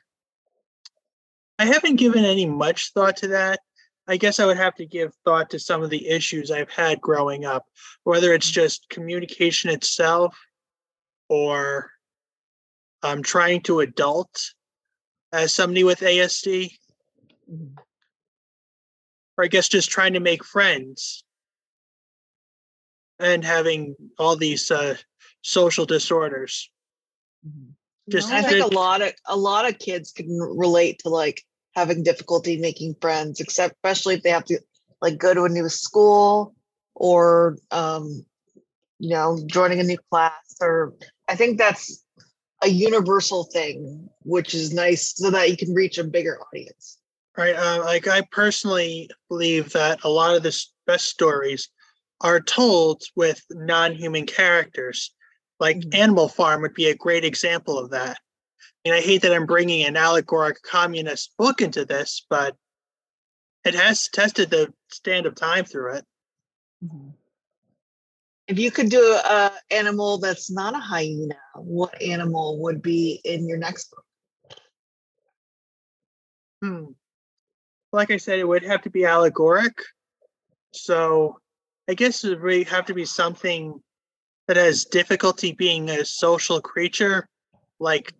I 1.59 1.65
haven't 1.65 1.97
given 1.97 2.25
any 2.25 2.45
much 2.45 2.91
thought 2.93 3.17
to 3.17 3.27
that. 3.29 3.59
I 4.07 4.17
guess 4.17 4.39
I 4.39 4.45
would 4.45 4.57
have 4.57 4.75
to 4.75 4.85
give 4.85 5.13
thought 5.23 5.49
to 5.51 5.59
some 5.59 5.81
of 5.81 5.89
the 5.89 6.07
issues 6.07 6.51
I've 6.51 6.69
had 6.69 7.01
growing 7.01 7.45
up, 7.45 7.65
whether 8.03 8.33
it's 8.33 8.49
just 8.49 8.89
communication 8.89 9.69
itself 9.69 10.37
or 11.27 11.91
I'm 13.01 13.17
um, 13.17 13.23
trying 13.23 13.61
to 13.61 13.81
adult 13.81 14.53
as 15.31 15.53
somebody 15.53 15.83
with 15.83 15.99
ASD, 15.99 16.71
or 19.37 19.43
I 19.43 19.47
guess 19.47 19.67
just 19.67 19.89
trying 19.89 20.13
to 20.13 20.19
make 20.19 20.43
friends 20.43 21.23
and 23.19 23.43
having 23.43 23.95
all 24.19 24.35
these 24.35 24.71
uh, 24.71 24.95
social 25.41 25.85
disorders. 25.85 26.69
Just 28.09 28.29
No, 28.29 28.37
I 28.37 28.41
think 28.43 28.57
it- 28.57 28.73
a 28.73 28.75
lot 28.75 29.01
of 29.01 29.13
a 29.25 29.37
lot 29.37 29.67
of 29.67 29.79
kids 29.79 30.11
can 30.11 30.27
relate 30.39 30.99
to 30.99 31.09
like 31.09 31.41
having 31.75 32.03
difficulty 32.03 32.57
making 32.57 32.95
friends, 33.01 33.39
except 33.39 33.75
especially 33.75 34.15
if 34.15 34.23
they 34.23 34.29
have 34.29 34.45
to 34.45 34.59
like 35.01 35.17
go 35.17 35.33
to 35.33 35.43
a 35.43 35.49
new 35.49 35.67
school 35.69 36.55
or 36.93 37.57
um, 37.71 38.25
you 38.99 39.09
know 39.09 39.39
joining 39.47 39.79
a 39.79 39.83
new 39.83 39.97
class. 40.11 40.55
Or 40.61 40.93
I 41.27 41.35
think 41.35 41.57
that's 41.57 42.03
a 42.63 42.69
universal 42.69 43.45
thing, 43.45 44.09
which 44.23 44.53
is 44.53 44.73
nice 44.73 45.13
so 45.15 45.29
that 45.31 45.49
you 45.49 45.57
can 45.57 45.73
reach 45.73 45.97
a 45.97 46.03
bigger 46.03 46.39
audience. 46.41 46.97
Right. 47.37 47.55
Uh, 47.55 47.83
like 47.83 48.07
I 48.07 48.21
personally 48.31 49.09
believe 49.27 49.73
that 49.73 50.03
a 50.03 50.09
lot 50.09 50.35
of 50.35 50.43
the 50.43 50.65
best 50.87 51.05
stories 51.07 51.69
are 52.21 52.39
told 52.39 53.03
with 53.15 53.43
non-human 53.49 54.25
characters. 54.25 55.13
Like 55.59 55.77
Mhm. 55.77 55.95
Animal 55.95 56.29
Farm 56.29 56.61
would 56.61 56.73
be 56.73 56.87
a 56.87 56.95
great 56.95 57.25
example 57.25 57.77
of 57.77 57.91
that. 57.91 58.19
And 58.85 58.93
I 58.93 59.01
hate 59.01 59.21
that 59.23 59.33
I'm 59.33 59.45
bringing 59.45 59.85
an 59.85 59.97
allegoric 59.97 60.61
communist 60.61 61.35
book 61.37 61.61
into 61.61 61.85
this, 61.85 62.25
but 62.29 62.55
it 63.65 63.73
has 63.73 64.07
tested 64.09 64.49
the 64.49 64.73
stand 64.91 65.25
of 65.25 65.35
time 65.35 65.65
through 65.65 65.95
it. 65.95 66.05
If 68.47 68.59
you 68.59 68.69
could 68.69 68.89
do 68.89 69.19
an 69.25 69.51
animal 69.71 70.19
that's 70.19 70.51
not 70.51 70.75
a 70.75 70.79
hyena, 70.79 71.35
what 71.55 71.99
animal 72.01 72.61
would 72.61 72.81
be 72.81 73.19
in 73.23 73.47
your 73.47 73.57
next 73.57 73.89
book? 73.91 74.05
Hmm. 76.61 76.85
Like 77.95 78.11
I 78.11 78.17
said, 78.17 78.39
it 78.39 78.47
would 78.47 78.63
have 78.63 78.81
to 78.81 78.89
be 78.89 79.05
allegoric. 79.05 79.79
So 80.71 81.39
I 81.89 81.93
guess 81.93 82.25
it 82.25 82.41
would 82.41 82.67
have 82.67 82.85
to 82.87 82.93
be 82.93 83.05
something 83.05 83.81
that 84.47 84.57
has 84.57 84.83
difficulty 84.85 85.53
being 85.53 85.89
a 85.89 86.03
social 86.03 86.59
creature, 86.59 87.27
like 87.79 88.13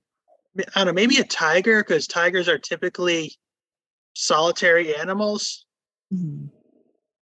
I 0.58 0.64
don't 0.76 0.88
know, 0.88 0.94
maybe 0.94 1.18
a 1.18 1.26
tiger, 1.26 1.84
because 1.84 2.08
tigers 2.08 2.48
are 2.48 2.58
typically 2.58 3.36
solitary 4.14 4.96
animals. 4.96 5.66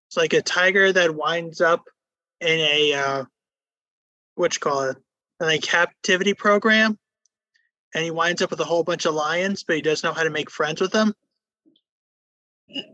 It's 0.06 0.16
like 0.16 0.32
a 0.32 0.40
tiger 0.40 0.92
that 0.92 1.14
winds 1.14 1.60
up 1.60 1.82
in 2.40 2.60
a 2.60 2.92
uh 2.94 3.24
what 4.36 4.54
you 4.54 4.60
call 4.60 4.82
it, 4.90 4.96
in 5.40 5.48
a 5.48 5.58
captivity 5.58 6.34
program, 6.34 6.98
and 7.94 8.04
he 8.04 8.12
winds 8.12 8.42
up 8.42 8.50
with 8.50 8.60
a 8.60 8.64
whole 8.64 8.84
bunch 8.84 9.06
of 9.06 9.14
lions, 9.14 9.64
but 9.64 9.76
he 9.76 9.82
doesn't 9.82 10.08
know 10.08 10.14
how 10.14 10.22
to 10.22 10.30
make 10.30 10.50
friends 10.50 10.80
with 10.80 10.92
them. 10.92 11.14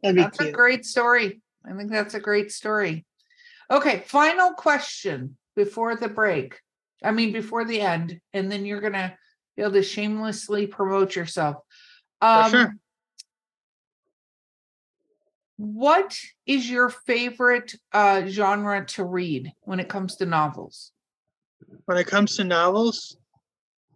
That's 0.03 0.41
a 0.41 0.51
great 0.51 0.85
story. 0.85 1.41
I 1.65 1.77
think 1.77 1.91
that's 1.91 2.15
a 2.15 2.21
great 2.21 2.53
story. 2.53 3.05
Okay, 3.71 4.03
final 4.07 4.53
question 4.53 5.37
before 5.55 5.97
the 5.97 6.09
break. 6.09 6.59
I 7.03 7.13
mean, 7.13 7.33
before 7.33 7.65
the 7.65 7.81
end, 7.81 8.21
and 8.33 8.51
then 8.51 8.65
you're 8.65 8.81
gonna 8.81 9.17
be 9.57 9.63
able 9.63 9.73
to 9.73 9.83
shamelessly 9.83 10.67
promote 10.67 11.15
yourself. 11.15 11.57
Um, 12.21 12.51
sure. 12.51 12.75
What 15.57 16.19
is 16.47 16.71
your 16.71 16.89
favorite 16.89 17.75
uh, 17.93 18.27
genre 18.27 18.85
to 18.87 19.05
read 19.05 19.53
when 19.61 19.79
it 19.79 19.89
comes 19.89 20.17
to 20.17 20.27
novels? 20.27 20.93
When 21.85 21.99
it 21.99 22.07
comes 22.07 22.37
to 22.37 22.45
novels, 22.45 23.17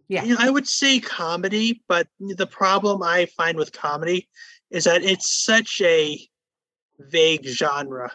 Yeah. 0.07 0.23
you 0.23 0.35
know, 0.35 0.39
I 0.39 0.49
would 0.49 0.67
say 0.67 0.99
comedy, 0.99 1.83
but 1.87 2.07
the 2.19 2.45
problem 2.47 3.01
I 3.01 3.25
find 3.25 3.57
with 3.57 3.71
comedy 3.71 4.29
is 4.71 4.85
that 4.85 5.03
it's 5.03 5.43
such 5.43 5.81
a 5.81 6.19
vague 6.99 7.45
genre. 7.45 8.11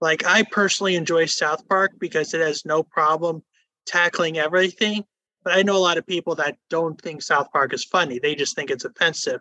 Like 0.00 0.26
I 0.26 0.44
personally 0.50 0.96
enjoy 0.96 1.26
South 1.26 1.66
Park 1.68 1.92
because 1.98 2.34
it 2.34 2.40
has 2.40 2.64
no 2.64 2.82
problem 2.82 3.42
tackling 3.86 4.38
everything, 4.38 5.04
but 5.44 5.54
I 5.54 5.62
know 5.62 5.76
a 5.76 5.78
lot 5.78 5.98
of 5.98 6.06
people 6.06 6.34
that 6.36 6.56
don't 6.70 7.00
think 7.00 7.22
South 7.22 7.48
Park 7.52 7.72
is 7.72 7.84
funny. 7.84 8.18
They 8.18 8.34
just 8.34 8.56
think 8.56 8.70
it's 8.70 8.84
offensive. 8.84 9.40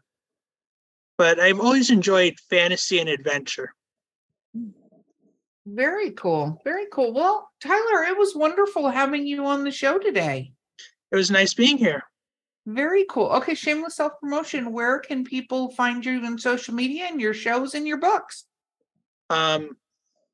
But 1.18 1.40
I've 1.40 1.60
always 1.60 1.90
enjoyed 1.90 2.36
fantasy 2.50 3.00
and 3.00 3.10
adventure. 3.10 3.74
Very 5.66 6.12
cool. 6.12 6.60
Very 6.64 6.88
cool. 6.92 7.14
Well, 7.14 7.50
Tyler, 7.62 8.04
it 8.04 8.18
was 8.18 8.36
wonderful 8.36 8.90
having 8.90 9.28
you 9.28 9.46
on 9.46 9.64
the 9.64 9.72
show 9.72 10.00
today. 10.00 10.54
It 11.12 11.16
was 11.16 11.30
nice 11.30 11.54
being 11.54 11.78
here. 11.78 12.04
Very 12.68 13.06
cool. 13.10 13.28
Okay, 13.28 13.56
shameless 13.56 13.96
self 13.96 14.14
promotion. 14.22 14.72
Where 14.72 15.00
can 15.00 15.24
people 15.24 15.72
find 15.72 16.06
you 16.06 16.24
on 16.24 16.38
social 16.38 16.74
media 16.74 17.06
and 17.06 17.20
your 17.20 17.34
shows 17.34 17.74
and 17.74 17.88
your 17.88 17.98
books? 17.98 18.46
Um, 19.30 19.78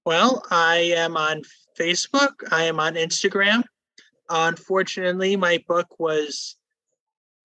well, 0.05 0.43
I 0.51 0.93
am 0.97 1.15
on 1.15 1.43
Facebook. 1.79 2.33
I 2.51 2.63
am 2.63 2.79
on 2.79 2.95
Instagram. 2.95 3.63
Unfortunately, 4.29 5.37
my 5.37 5.63
book 5.67 5.87
was 5.99 6.57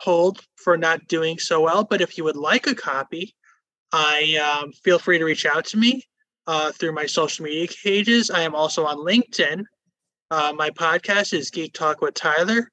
pulled 0.03 0.41
for 0.57 0.77
not 0.77 1.07
doing 1.07 1.39
so 1.39 1.61
well. 1.61 1.85
But 1.85 2.01
if 2.01 2.19
you 2.19 2.25
would 2.25 2.37
like 2.37 2.67
a 2.67 2.75
copy, 2.75 3.37
I 3.93 4.61
um, 4.63 4.73
feel 4.73 4.99
free 4.99 5.19
to 5.19 5.25
reach 5.25 5.47
out 5.47 5.67
to 5.67 5.77
me 5.77 6.03
uh, 6.47 6.73
through 6.73 6.93
my 6.93 7.07
social 7.07 7.45
media 7.45 7.69
pages. 7.85 8.31
I 8.31 8.43
am 8.43 8.55
also 8.55 8.85
on 8.85 8.97
LinkedIn. 8.97 9.65
Uh, 10.31 10.53
my 10.57 10.71
podcast 10.71 11.35
is 11.35 11.51
Geek 11.51 11.73
Talk 11.73 12.01
with 12.01 12.15
Tyler. 12.15 12.71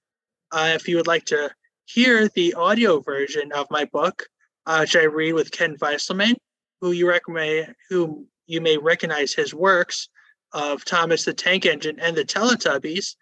Uh, 0.52 0.72
if 0.74 0.88
you 0.88 0.96
would 0.96 1.08
like 1.08 1.26
to 1.26 1.52
hear 1.92 2.28
the 2.30 2.54
audio 2.54 3.00
version 3.00 3.52
of 3.52 3.66
my 3.72 3.86
book, 3.86 4.28
uh, 4.68 4.80
which 4.82 4.96
I 4.96 5.04
read 5.04 5.34
with 5.34 5.52
Ken 5.52 5.76
Weisselman, 5.78 6.36
who 6.82 6.92
you 6.92 7.10
recommend, 7.10 7.74
you 7.90 8.62
may 8.62 8.78
recognize 8.78 9.34
his 9.34 9.54
works 9.54 10.08
of 10.54 10.86
Thomas 10.86 11.26
the 11.26 11.34
Tank 11.34 11.66
Engine 11.66 12.00
and 12.00 12.16
the 12.16 12.24
Teletubbies, 12.24 13.16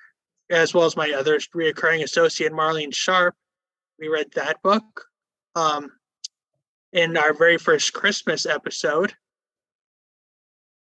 as 0.50 0.74
well 0.74 0.86
as 0.86 0.98
my 0.98 1.12
other 1.12 1.40
reoccurring 1.56 2.04
associate 2.04 2.52
Marlene 2.52 2.94
Sharp. 2.94 3.36
We 4.00 4.10
read 4.10 4.28
that 4.36 4.62
book 4.62 5.06
um, 5.56 5.92
in 6.92 7.16
our 7.16 7.34
very 7.34 7.58
first 7.58 7.94
Christmas 7.94 8.46
episode. 8.46 9.14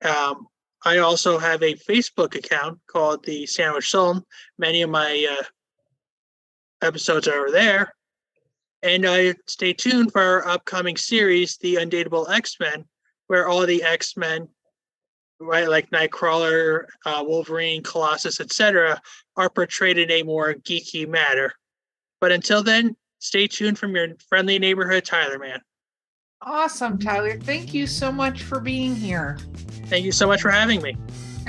Um, 0.03 0.49
I 0.85 0.99
also 0.99 1.39
have 1.39 1.63
a 1.63 1.75
Facebook 1.75 2.35
account 2.35 2.79
called 2.91 3.25
the 3.25 3.47
Sandwich 3.47 3.91
Zone. 3.91 4.23
Many 4.59 4.83
of 4.83 4.91
my 4.91 5.27
uh, 5.39 5.45
episodes 6.83 7.29
are 7.29 7.35
over 7.35 7.51
there. 7.51 7.95
And 8.83 9.05
uh, 9.05 9.35
stay 9.47 9.73
tuned 9.73 10.13
for 10.13 10.23
our 10.23 10.49
upcoming 10.49 10.97
series, 10.97 11.59
The 11.59 11.77
Undateable 11.77 12.31
X 12.31 12.57
Men, 12.59 12.85
where 13.27 13.47
all 13.47 13.67
the 13.67 13.83
X 13.83 14.17
Men, 14.17 14.49
right, 15.39 15.69
like 15.69 15.91
Nightcrawler, 15.91 16.85
uh, 17.05 17.23
Wolverine, 17.27 17.83
Colossus, 17.83 18.41
etc., 18.41 19.01
are 19.37 19.51
portrayed 19.51 19.99
in 19.99 20.11
a 20.11 20.23
more 20.23 20.55
geeky 20.55 21.07
manner. 21.07 21.53
But 22.21 22.33
until 22.33 22.63
then, 22.63 22.97
stay 23.19 23.47
tuned 23.47 23.79
from 23.79 23.95
your 23.95 24.09
friendly 24.29 24.59
neighborhood 24.59 25.05
Tyler 25.05 25.39
Man. 25.39 25.61
Awesome, 26.43 26.99
Tyler. 26.99 27.39
Thank 27.39 27.75
you 27.75 27.87
so 27.87 28.11
much 28.11 28.43
for 28.43 28.61
being 28.61 28.95
here. 28.97 29.39
Thank 29.87 30.07
you 30.07 30.13
so 30.13 30.27
much 30.27 30.41
for 30.41 30.51
having 30.51 30.81
me. 30.81 30.97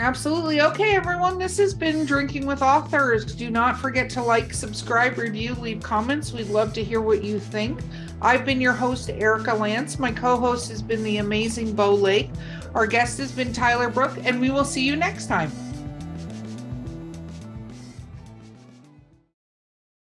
Absolutely. 0.01 0.61
Okay, 0.61 0.95
everyone, 0.95 1.37
this 1.37 1.59
has 1.59 1.75
been 1.75 2.07
Drinking 2.07 2.47
with 2.47 2.63
Authors. 2.63 3.23
Do 3.35 3.51
not 3.51 3.77
forget 3.77 4.09
to 4.09 4.23
like, 4.23 4.51
subscribe, 4.51 5.19
review, 5.19 5.53
leave 5.53 5.83
comments. 5.83 6.33
We'd 6.33 6.47
love 6.47 6.73
to 6.73 6.83
hear 6.83 7.01
what 7.01 7.23
you 7.23 7.39
think. 7.39 7.79
I've 8.19 8.43
been 8.43 8.59
your 8.59 8.73
host, 8.73 9.11
Erika 9.11 9.53
Lance. 9.53 9.99
My 9.99 10.11
co 10.11 10.37
host 10.37 10.69
has 10.71 10.81
been 10.81 11.03
the 11.03 11.17
amazing 11.17 11.75
Bo 11.75 11.93
Lake. 11.93 12.31
Our 12.73 12.87
guest 12.87 13.19
has 13.19 13.31
been 13.31 13.53
Tyler 13.53 13.91
Brooke, 13.91 14.17
and 14.23 14.41
we 14.41 14.49
will 14.49 14.65
see 14.65 14.83
you 14.83 14.95
next 14.95 15.27
time. 15.27 15.51